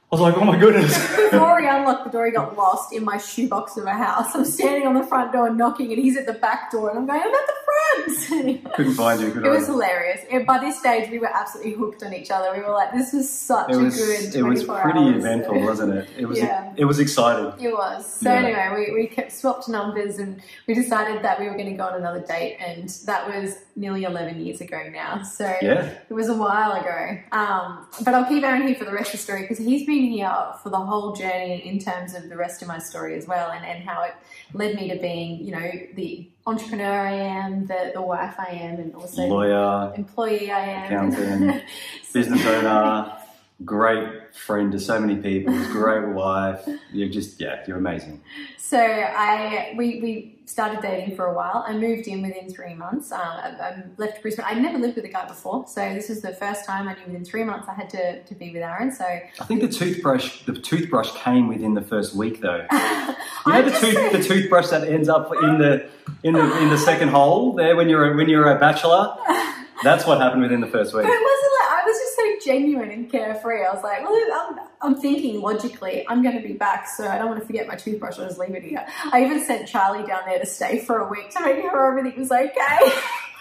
I 0.10 0.16
was 0.16 0.22
like, 0.22 0.38
oh 0.38 0.46
my 0.46 0.58
goodness. 0.58 0.94
Before 1.32 1.60
he 1.60 1.68
unlocked 1.68 2.06
the 2.06 2.12
door, 2.12 2.26
he 2.28 2.32
got 2.32 2.56
lost 2.56 2.94
in 2.94 3.04
my 3.04 3.18
shoebox 3.18 3.76
of 3.76 3.84
a 3.84 3.92
house. 3.92 4.34
I'm 4.34 4.46
standing 4.46 4.88
on 4.88 4.94
the 4.94 5.04
front 5.04 5.34
door 5.34 5.54
knocking, 5.54 5.92
and 5.92 6.02
he's 6.02 6.16
at 6.16 6.26
the 6.26 6.34
back 6.34 6.72
door, 6.72 6.90
and 6.90 7.00
I'm 7.00 7.06
going, 7.06 7.20
I'm 7.20 7.28
at 7.28 7.46
the 7.46 7.54
Couldn't 8.76 8.94
find 8.94 9.22
you. 9.22 9.32
Could 9.32 9.46
It 9.46 9.50
I? 9.50 9.56
was 9.56 9.68
hilarious. 9.68 10.22
And 10.32 10.46
by 10.46 10.60
this 10.60 10.80
stage, 10.80 11.10
we 11.10 11.20
were 11.20 11.30
absolutely 11.34 11.74
hooked 11.74 12.04
on 12.04 12.14
each 12.14 12.30
other. 12.32 12.52
We 12.54 12.62
were 12.62 12.74
like, 12.74 12.92
"This 12.94 13.14
was 13.14 13.30
such 13.30 13.70
It 13.70 13.78
was, 13.78 13.96
a 14.02 14.06
good." 14.32 14.36
it 14.36 14.44
was 14.44 14.64
pretty 14.64 15.00
hours. 15.00 15.16
eventful, 15.16 15.62
wasn't 15.62 15.94
it? 15.96 16.10
It 16.18 16.26
was, 16.26 16.38
Yeah. 16.40 16.74
it 16.76 16.86
was 16.86 17.00
exciting. 17.00 17.54
It 17.64 17.74
was. 17.74 18.06
So 18.20 18.30
Yeah. 18.32 18.40
anyway, 18.40 18.86
we, 18.90 18.94
we 19.02 19.08
kept 19.08 19.32
swapped 19.32 19.70
numbers 19.70 20.18
and 20.20 20.42
we 20.68 20.74
decided 20.74 21.24
that 21.24 21.40
we 21.40 21.48
were 21.48 21.54
going 21.56 21.70
to 21.70 21.78
go 21.78 21.84
on 21.86 21.96
another 21.96 22.20
date, 22.22 22.58
and 22.60 22.90
that 23.06 23.28
was 23.28 23.56
nearly 23.76 24.04
eleven 24.04 24.40
years 24.42 24.60
ago 24.62 24.84
now. 24.92 25.22
So 25.24 25.46
Yeah. 25.62 25.90
it 26.10 26.14
was 26.14 26.30
a 26.30 26.36
while 26.36 26.74
ago. 26.74 27.18
Um, 27.32 27.88
but 28.04 28.14
I'll 28.14 28.26
keep 28.26 28.44
Aaron 28.44 28.66
here 28.68 28.76
for 28.76 28.86
the 28.86 28.92
rest 28.94 29.14
of 29.14 29.20
the 29.20 29.24
story 29.24 29.42
because 29.42 29.58
he's 29.60 29.86
been 29.86 30.06
here 30.12 30.34
for 30.64 30.70
the 30.70 30.78
whole 30.80 31.14
journey 31.14 31.66
in 31.66 31.80
terms 31.80 32.14
of 32.14 32.30
the 32.30 32.36
rest 32.38 32.62
of 32.62 32.68
my 32.68 32.80
story 32.80 33.16
as 33.16 33.28
well, 33.28 33.52
and, 33.52 33.66
and 33.66 33.84
how 33.88 34.04
it 34.04 34.14
led 34.54 34.76
me 34.76 34.90
to 34.90 34.98
being, 35.00 35.44
you 35.44 35.52
know, 35.52 35.72
the 35.96 36.30
entrepreneur 36.48 37.08
I 37.08 37.12
am, 37.12 37.66
the, 37.66 37.92
the 37.94 38.02
wife 38.02 38.36
I 38.40 38.52
am, 38.52 38.80
and 38.80 38.96
also 38.96 39.28
Lawyer, 39.28 39.94
employee 39.96 40.50
I 40.50 40.60
am. 40.60 40.86
Accountant. 40.86 41.64
business 42.14 42.46
owner, 42.46 43.14
great 43.66 44.36
friend 44.36 44.72
to 44.72 44.80
so 44.80 45.00
many 45.00 45.16
people, 45.16 45.54
great 45.72 46.08
wife. 46.14 46.68
You're 46.92 47.10
just, 47.10 47.40
yeah, 47.40 47.64
you're 47.68 47.78
amazing. 47.78 48.22
So 48.58 48.80
I 48.80 49.74
we, 49.78 50.02
we 50.02 50.40
started 50.46 50.82
dating 50.82 51.16
for 51.16 51.26
a 51.26 51.34
while. 51.34 51.64
I 51.68 51.74
moved 51.74 52.08
in 52.08 52.22
within 52.22 52.52
three 52.52 52.74
months. 52.74 53.12
Uh, 53.12 53.18
I, 53.18 53.56
I 53.60 53.84
left 53.98 54.22
Brisbane. 54.22 54.46
I'd 54.48 54.62
never 54.62 54.78
lived 54.78 54.96
with 54.96 55.06
a 55.06 55.10
guy 55.10 55.26
before, 55.26 55.66
so 55.68 55.94
this 55.94 56.10
is 56.10 56.22
the 56.22 56.34
first 56.34 56.66
time 56.66 56.88
I 56.88 56.94
knew 56.94 57.06
within 57.06 57.26
three 57.26 57.44
months 57.44 57.68
I 57.70 57.74
had 57.74 57.90
to, 57.92 58.24
to 58.24 58.36
be 58.36 58.52
with 58.52 58.62
Aaron. 58.62 58.92
So 58.92 59.06
I 59.06 59.46
think 59.46 59.62
the 59.62 59.70
toothbrush, 59.70 60.44
the 60.44 60.54
toothbrush 60.54 61.12
came 61.14 61.48
within 61.48 61.74
the 61.74 61.82
first 61.82 62.16
week 62.16 62.42
though. 62.42 62.66
You 63.48 63.54
know 63.54 63.70
the, 63.70 63.80
tooth, 63.80 64.12
the 64.12 64.22
toothbrush 64.22 64.68
that 64.68 64.86
ends 64.86 65.08
up 65.08 65.32
in 65.32 65.58
the 65.58 65.88
in 66.24 66.34
the 66.34 66.58
in 66.62 66.70
the 66.70 66.78
second 66.78 67.10
hole 67.10 67.54
there 67.54 67.78
when 67.78 67.88
you're 67.88 68.12
a, 68.12 68.16
when 68.16 68.28
you're 68.28 68.52
a 68.52 68.60
bachelor. 68.60 69.16
That's 69.84 70.06
what 70.06 70.20
happened 70.20 70.42
within 70.42 70.60
the 70.60 70.68
first 70.68 70.94
week. 70.94 71.04
But 71.04 71.14
it 71.14 71.22
wasn't 71.22 71.54
like 71.62 71.67
was 71.88 71.98
just 71.98 72.16
so 72.16 72.52
genuine 72.52 72.92
and 72.92 73.10
carefree. 73.10 73.64
I 73.64 73.74
was 73.74 73.84
like, 73.84 74.02
well, 74.04 74.16
I'm, 74.34 74.68
I'm 74.82 75.02
thinking 75.02 75.42
logically, 75.42 76.06
I'm 76.08 76.22
going 76.22 76.36
to 76.40 76.48
be 76.48 76.54
back, 76.54 76.88
so 76.88 77.08
I 77.08 77.18
don't 77.18 77.28
want 77.28 77.40
to 77.40 77.46
forget 77.46 77.68
my 77.68 77.76
toothbrush. 77.76 78.20
I'll 78.20 78.28
just 78.28 78.40
leave 78.40 78.56
it 78.56 78.64
here. 78.64 78.86
I 79.12 79.24
even 79.24 79.44
sent 79.44 79.68
Charlie 79.68 80.06
down 80.06 80.22
there 80.26 80.40
to 80.40 80.46
stay 80.46 80.80
for 80.80 81.00
a 81.00 81.10
week 81.10 81.30
to 81.32 81.44
make 81.44 81.62
sure 81.62 81.98
everything 81.98 82.20
was 82.20 82.32
okay. 82.32 82.52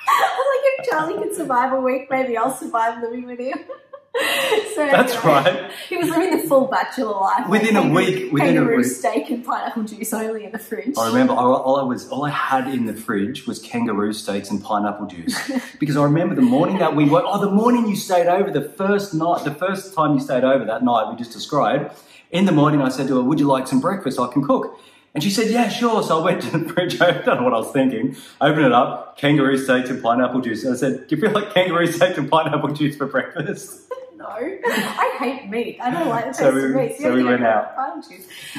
I 0.09 0.39
was 0.39 0.47
like, 0.53 0.87
if 0.87 0.91
Charlie 0.91 1.23
can 1.23 1.35
survive 1.35 1.73
a 1.73 1.81
week, 1.81 2.09
maybe 2.11 2.37
I'll 2.37 2.55
survive 2.55 3.03
living 3.03 3.27
with 3.27 3.41
him. 3.41 3.59
so 4.75 4.87
That's 4.87 5.13
anyway, 5.15 5.25
right. 5.33 5.71
He 5.89 5.97
was 5.99 6.09
living 6.09 6.31
the 6.41 6.49
full 6.49 6.67
bachelor 6.69 7.13
life. 7.21 7.49
Within 7.49 7.77
a 7.77 7.83
Kangaroo- 7.83 7.95
week- 7.95 8.33
within 8.33 8.49
a 8.49 8.53
kangaroo 8.61 8.77
week. 8.79 8.87
steak 8.87 9.31
and 9.31 9.45
pineapple 9.45 9.85
juice 9.85 10.13
only 10.13 10.45
in 10.45 10.53
the 10.53 10.59
fridge. 10.59 10.95
I 10.99 11.09
remember 11.09 11.35
all, 11.35 11.55
all 11.57 11.77
I 11.77 11.83
was 11.83 12.09
all 12.09 12.25
I 12.25 12.31
had 12.31 12.67
in 12.69 12.87
the 12.87 12.95
fridge 12.95 13.47
was 13.47 13.59
kangaroo 13.59 14.13
steaks 14.13 14.51
and 14.51 14.63
pineapple 14.63 15.07
juice 15.07 15.39
because 15.81 15.97
I 15.97 16.03
remember 16.05 16.35
the 16.35 16.43
morning 16.43 16.79
that 16.79 16.97
we 16.97 17.05
went. 17.09 17.27
oh 17.29 17.41
the 17.41 17.51
morning 17.51 17.87
you 17.89 17.97
stayed 17.97 18.27
over 18.27 18.51
the 18.51 18.63
first 18.71 19.13
night 19.13 19.45
the 19.45 19.55
first 19.55 19.95
time 19.95 20.15
you 20.15 20.21
stayed 20.21 20.45
over 20.45 20.65
that 20.65 20.83
night 20.83 21.11
we 21.11 21.17
just 21.17 21.33
described 21.33 21.95
in 22.31 22.47
the 22.47 22.53
morning 22.53 22.81
I 22.81 22.89
said 22.89 23.09
to 23.09 23.17
her 23.17 23.23
would 23.23 23.39
you 23.39 23.47
like 23.47 23.67
some 23.67 23.81
breakfast 23.81 24.19
I 24.19 24.29
can 24.29 24.43
cook 24.45 24.81
and 25.17 25.23
she 25.25 25.31
said 25.31 25.49
yeah 25.51 25.69
sure 25.69 26.03
so 26.03 26.21
I 26.21 26.25
went 26.25 26.43
to 26.43 26.51
the 26.59 26.69
fridge 26.73 27.01
I 27.07 27.11
don't 27.11 27.39
know 27.39 27.43
what 27.45 27.55
I 27.55 27.59
was 27.59 27.73
thinking 27.73 28.15
opened 28.41 28.67
it 28.67 28.73
up 28.73 29.17
kangaroo 29.19 29.57
steaks 29.59 29.89
and 29.91 30.01
pineapple 30.03 30.43
juice 30.43 30.63
and 30.65 30.75
I 30.75 30.77
said 30.77 31.07
do 31.09 31.17
you 31.17 31.21
feel 31.23 31.33
like 31.33 31.53
kangaroo 31.55 31.87
steaks 31.89 32.19
and 32.19 32.31
pineapple 32.31 32.69
juice 32.75 32.95
for 32.97 33.07
breakfast 33.07 33.83
No, 34.19 34.29
I 34.29 35.17
hate 35.21 35.51
meat. 35.51 35.79
I 35.81 35.91
don't 35.91 36.09
like 36.09 36.25
the 36.25 36.31
taste 36.33 36.39
So 36.41 36.55
we- 36.55 36.65
of 36.65 36.71
meat. 36.75 36.97
so 36.99 37.15
we 37.15 37.23
went 37.23 37.45
out. 37.45 37.75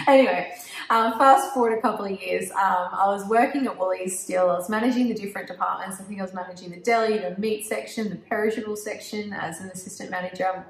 Anyway, 0.07 0.53
um, 0.91 1.13
fast 1.17 1.51
forward 1.53 1.77
a 1.77 1.81
couple 1.81 2.05
of 2.05 2.21
years. 2.21 2.51
Um, 2.51 2.89
I 2.93 3.05
was 3.07 3.25
working 3.27 3.65
at 3.65 3.75
Woolies 3.77 4.19
still. 4.19 4.51
I 4.51 4.53
was 4.53 4.69
managing 4.69 5.07
the 5.07 5.15
different 5.15 5.47
departments. 5.47 5.99
I 5.99 6.03
think 6.03 6.19
I 6.19 6.23
was 6.23 6.33
managing 6.33 6.69
the 6.69 6.77
deli, 6.77 7.17
the 7.17 7.35
meat 7.39 7.65
section, 7.65 8.09
the 8.11 8.15
perishable 8.17 8.75
section 8.75 9.33
as 9.33 9.59
an 9.59 9.69
assistant 9.69 10.11
manager. 10.11 10.63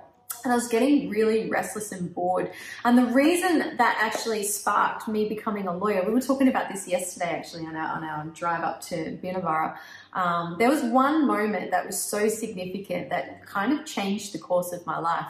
And 0.43 0.51
I 0.51 0.55
was 0.55 0.67
getting 0.67 1.09
really 1.09 1.49
restless 1.49 1.91
and 1.91 2.13
bored. 2.13 2.51
And 2.85 2.97
the 2.97 3.05
reason 3.05 3.77
that 3.77 3.97
actually 3.99 4.43
sparked 4.43 5.07
me 5.07 5.27
becoming 5.27 5.67
a 5.67 5.75
lawyer, 5.75 6.03
we 6.05 6.13
were 6.13 6.21
talking 6.21 6.47
about 6.47 6.69
this 6.71 6.87
yesterday 6.87 7.31
actually 7.31 7.65
on 7.65 7.75
our, 7.75 7.95
on 7.95 8.03
our 8.03 8.25
drive 8.27 8.63
up 8.63 8.81
to 8.81 9.17
Binavara. 9.23 9.77
Um, 10.13 10.55
there 10.57 10.69
was 10.69 10.83
one 10.83 11.27
moment 11.27 11.71
that 11.71 11.85
was 11.85 11.99
so 11.99 12.27
significant 12.29 13.09
that 13.09 13.45
kind 13.45 13.77
of 13.77 13.85
changed 13.85 14.33
the 14.33 14.39
course 14.39 14.71
of 14.71 14.85
my 14.85 14.97
life. 14.99 15.25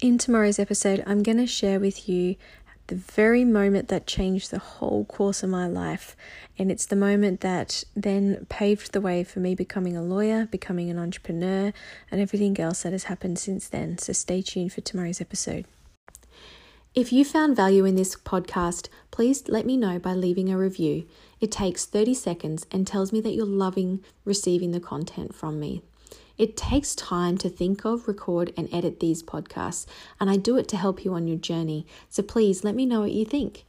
In 0.00 0.18
tomorrow's 0.18 0.58
episode, 0.58 1.04
I'm 1.06 1.22
going 1.22 1.38
to 1.38 1.46
share 1.46 1.78
with 1.78 2.08
you 2.08 2.34
the 2.92 2.98
very 2.98 3.42
moment 3.42 3.88
that 3.88 4.06
changed 4.06 4.50
the 4.50 4.58
whole 4.58 5.06
course 5.06 5.42
of 5.42 5.48
my 5.48 5.66
life. 5.66 6.14
And 6.58 6.70
it's 6.70 6.84
the 6.84 6.94
moment 6.94 7.40
that 7.40 7.84
then 7.96 8.46
paved 8.50 8.92
the 8.92 9.00
way 9.00 9.24
for 9.24 9.40
me 9.40 9.54
becoming 9.54 9.96
a 9.96 10.02
lawyer, 10.02 10.44
becoming 10.44 10.90
an 10.90 10.98
entrepreneur, 10.98 11.72
and 12.10 12.20
everything 12.20 12.60
else 12.60 12.82
that 12.82 12.92
has 12.92 13.04
happened 13.04 13.38
since 13.38 13.66
then. 13.66 13.96
So 13.96 14.12
stay 14.12 14.42
tuned 14.42 14.74
for 14.74 14.82
tomorrow's 14.82 15.22
episode. 15.22 15.64
If 16.94 17.14
you 17.14 17.24
found 17.24 17.56
value 17.56 17.86
in 17.86 17.96
this 17.96 18.14
podcast, 18.14 18.90
please 19.10 19.48
let 19.48 19.64
me 19.64 19.78
know 19.78 19.98
by 19.98 20.12
leaving 20.12 20.52
a 20.52 20.58
review. 20.58 21.06
It 21.40 21.50
takes 21.50 21.86
30 21.86 22.12
seconds 22.12 22.66
and 22.70 22.86
tells 22.86 23.10
me 23.10 23.22
that 23.22 23.32
you're 23.32 23.46
loving 23.46 24.04
receiving 24.26 24.72
the 24.72 24.80
content 24.80 25.34
from 25.34 25.58
me. 25.58 25.80
It 26.38 26.56
takes 26.56 26.94
time 26.94 27.38
to 27.38 27.48
think 27.48 27.84
of, 27.84 28.08
record, 28.08 28.52
and 28.56 28.72
edit 28.72 29.00
these 29.00 29.22
podcasts, 29.22 29.86
and 30.18 30.30
I 30.30 30.36
do 30.36 30.56
it 30.56 30.68
to 30.68 30.76
help 30.76 31.04
you 31.04 31.14
on 31.14 31.28
your 31.28 31.36
journey. 31.36 31.86
So 32.08 32.22
please 32.22 32.64
let 32.64 32.74
me 32.74 32.86
know 32.86 33.00
what 33.00 33.12
you 33.12 33.24
think. 33.24 33.64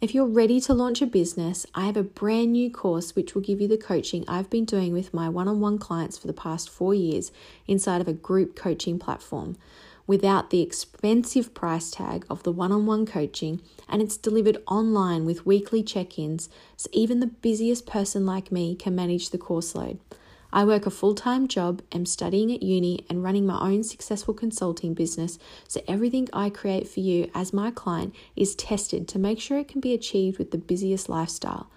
If 0.00 0.14
you're 0.14 0.26
ready 0.26 0.60
to 0.60 0.74
launch 0.74 1.00
a 1.00 1.06
business, 1.06 1.64
I 1.74 1.86
have 1.86 1.96
a 1.96 2.02
brand 2.02 2.52
new 2.52 2.70
course 2.70 3.16
which 3.16 3.34
will 3.34 3.42
give 3.42 3.62
you 3.62 3.68
the 3.68 3.78
coaching 3.78 4.24
I've 4.28 4.50
been 4.50 4.66
doing 4.66 4.92
with 4.92 5.14
my 5.14 5.28
one 5.28 5.48
on 5.48 5.60
one 5.60 5.78
clients 5.78 6.18
for 6.18 6.26
the 6.26 6.34
past 6.34 6.68
four 6.68 6.94
years 6.94 7.32
inside 7.66 8.02
of 8.02 8.08
a 8.08 8.12
group 8.12 8.54
coaching 8.54 8.98
platform 8.98 9.56
without 10.06 10.50
the 10.50 10.60
expensive 10.60 11.52
price 11.54 11.90
tag 11.90 12.24
of 12.30 12.42
the 12.42 12.52
one 12.52 12.72
on 12.72 12.86
one 12.86 13.06
coaching, 13.06 13.60
and 13.88 14.00
it's 14.00 14.16
delivered 14.16 14.62
online 14.66 15.24
with 15.24 15.46
weekly 15.46 15.82
check 15.82 16.18
ins 16.18 16.48
so 16.76 16.88
even 16.92 17.20
the 17.20 17.26
busiest 17.26 17.86
person 17.86 18.24
like 18.24 18.52
me 18.52 18.74
can 18.74 18.94
manage 18.94 19.30
the 19.30 19.38
course 19.38 19.74
load. 19.74 19.98
I 20.56 20.64
work 20.64 20.86
a 20.86 20.90
full 20.90 21.14
time 21.14 21.48
job, 21.48 21.82
am 21.92 22.06
studying 22.06 22.50
at 22.50 22.62
uni, 22.62 23.04
and 23.10 23.22
running 23.22 23.44
my 23.44 23.60
own 23.60 23.84
successful 23.84 24.32
consulting 24.32 24.94
business, 24.94 25.38
so 25.68 25.82
everything 25.86 26.30
I 26.32 26.48
create 26.48 26.88
for 26.88 27.00
you 27.00 27.30
as 27.34 27.52
my 27.52 27.70
client 27.70 28.14
is 28.36 28.54
tested 28.54 29.06
to 29.08 29.18
make 29.18 29.38
sure 29.38 29.58
it 29.58 29.68
can 29.68 29.82
be 29.82 29.92
achieved 29.92 30.38
with 30.38 30.52
the 30.52 30.56
busiest 30.56 31.10
lifestyle. 31.10 31.68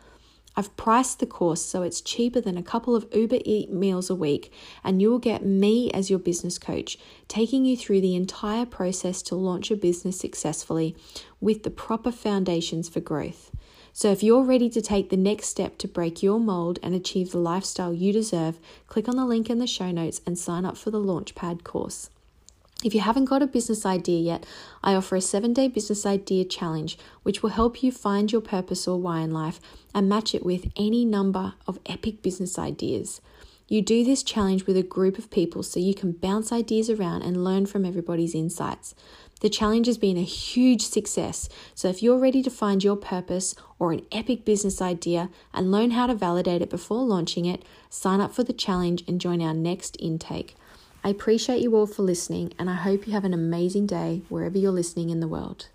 I've 0.55 0.77
priced 0.77 1.19
the 1.19 1.25
course 1.25 1.61
so 1.61 1.81
it's 1.81 1.99
cheaper 1.99 2.39
than 2.39 2.57
a 2.57 2.63
couple 2.63 2.95
of 2.95 3.05
Uber 3.13 3.39
Eat 3.43 3.69
meals 3.69 4.09
a 4.09 4.15
week, 4.15 4.49
and 4.81 5.01
you 5.01 5.11
will 5.11 5.19
get 5.19 5.45
me 5.45 5.91
as 5.91 6.09
your 6.09 6.19
business 6.19 6.57
coach, 6.57 6.97
taking 7.27 7.65
you 7.65 7.75
through 7.75 7.99
the 7.99 8.15
entire 8.15 8.65
process 8.65 9.21
to 9.23 9.35
launch 9.35 9.69
your 9.69 9.79
business 9.79 10.17
successfully 10.17 10.95
with 11.41 11.63
the 11.63 11.69
proper 11.69 12.13
foundations 12.13 12.87
for 12.87 13.01
growth. 13.01 13.51
So, 13.99 14.13
if 14.13 14.23
you're 14.23 14.43
ready 14.43 14.69
to 14.69 14.81
take 14.81 15.09
the 15.09 15.17
next 15.17 15.47
step 15.47 15.77
to 15.79 15.85
break 15.85 16.23
your 16.23 16.39
mold 16.39 16.79
and 16.81 16.95
achieve 16.95 17.33
the 17.33 17.37
lifestyle 17.37 17.93
you 17.93 18.13
deserve, 18.13 18.57
click 18.87 19.09
on 19.09 19.17
the 19.17 19.25
link 19.25 19.49
in 19.49 19.59
the 19.59 19.67
show 19.67 19.91
notes 19.91 20.21
and 20.25 20.39
sign 20.39 20.63
up 20.63 20.77
for 20.77 20.89
the 20.89 21.01
Launchpad 21.01 21.65
course. 21.65 22.09
If 22.81 22.95
you 22.95 23.01
haven't 23.01 23.25
got 23.25 23.41
a 23.41 23.45
business 23.45 23.85
idea 23.85 24.21
yet, 24.21 24.45
I 24.81 24.95
offer 24.95 25.17
a 25.17 25.21
seven 25.21 25.51
day 25.51 25.67
business 25.67 26.05
idea 26.05 26.45
challenge, 26.45 26.97
which 27.23 27.43
will 27.43 27.49
help 27.49 27.83
you 27.83 27.91
find 27.91 28.31
your 28.31 28.39
purpose 28.39 28.87
or 28.87 28.97
why 28.97 29.19
in 29.19 29.31
life 29.33 29.59
and 29.93 30.07
match 30.07 30.33
it 30.33 30.45
with 30.45 30.71
any 30.77 31.03
number 31.03 31.55
of 31.67 31.77
epic 31.85 32.21
business 32.21 32.57
ideas. 32.57 33.19
You 33.67 33.81
do 33.81 34.05
this 34.05 34.23
challenge 34.23 34.65
with 34.65 34.77
a 34.77 34.81
group 34.81 35.17
of 35.17 35.29
people 35.29 35.61
so 35.61 35.79
you 35.79 35.93
can 35.93 36.13
bounce 36.13 36.53
ideas 36.53 36.89
around 36.89 37.23
and 37.23 37.43
learn 37.43 37.65
from 37.65 37.85
everybody's 37.85 38.33
insights. 38.33 38.95
The 39.41 39.49
challenge 39.49 39.87
has 39.87 39.97
been 39.97 40.17
a 40.17 40.23
huge 40.23 40.81
success, 40.81 41.47
so 41.73 41.87
if 41.87 42.03
you're 42.03 42.19
ready 42.19 42.43
to 42.43 42.49
find 42.49 42.83
your 42.83 42.97
purpose 42.97 43.55
or 43.77 43.93
an 43.93 44.05
epic 44.11 44.43
business 44.43 44.81
idea 44.81 45.29
and 45.53 45.71
learn 45.71 45.91
how 45.91 46.07
to 46.07 46.15
validate 46.15 46.61
it 46.61 46.69
before 46.69 47.03
launching 47.03 47.45
it, 47.45 47.63
sign 47.89 48.19
up 48.19 48.33
for 48.33 48.43
the 48.43 48.51
challenge 48.51 49.03
and 49.07 49.21
join 49.21 49.41
our 49.41 49.53
next 49.53 49.95
intake. 49.99 50.55
I 51.03 51.09
appreciate 51.09 51.61
you 51.61 51.75
all 51.75 51.87
for 51.87 52.03
listening, 52.03 52.53
and 52.59 52.69
I 52.69 52.75
hope 52.75 53.07
you 53.07 53.13
have 53.13 53.23
an 53.23 53.33
amazing 53.33 53.87
day 53.87 54.23
wherever 54.27 54.57
you're 54.57 54.71
listening 54.71 55.09
in 55.09 55.21
the 55.21 55.27
world. 55.29 55.67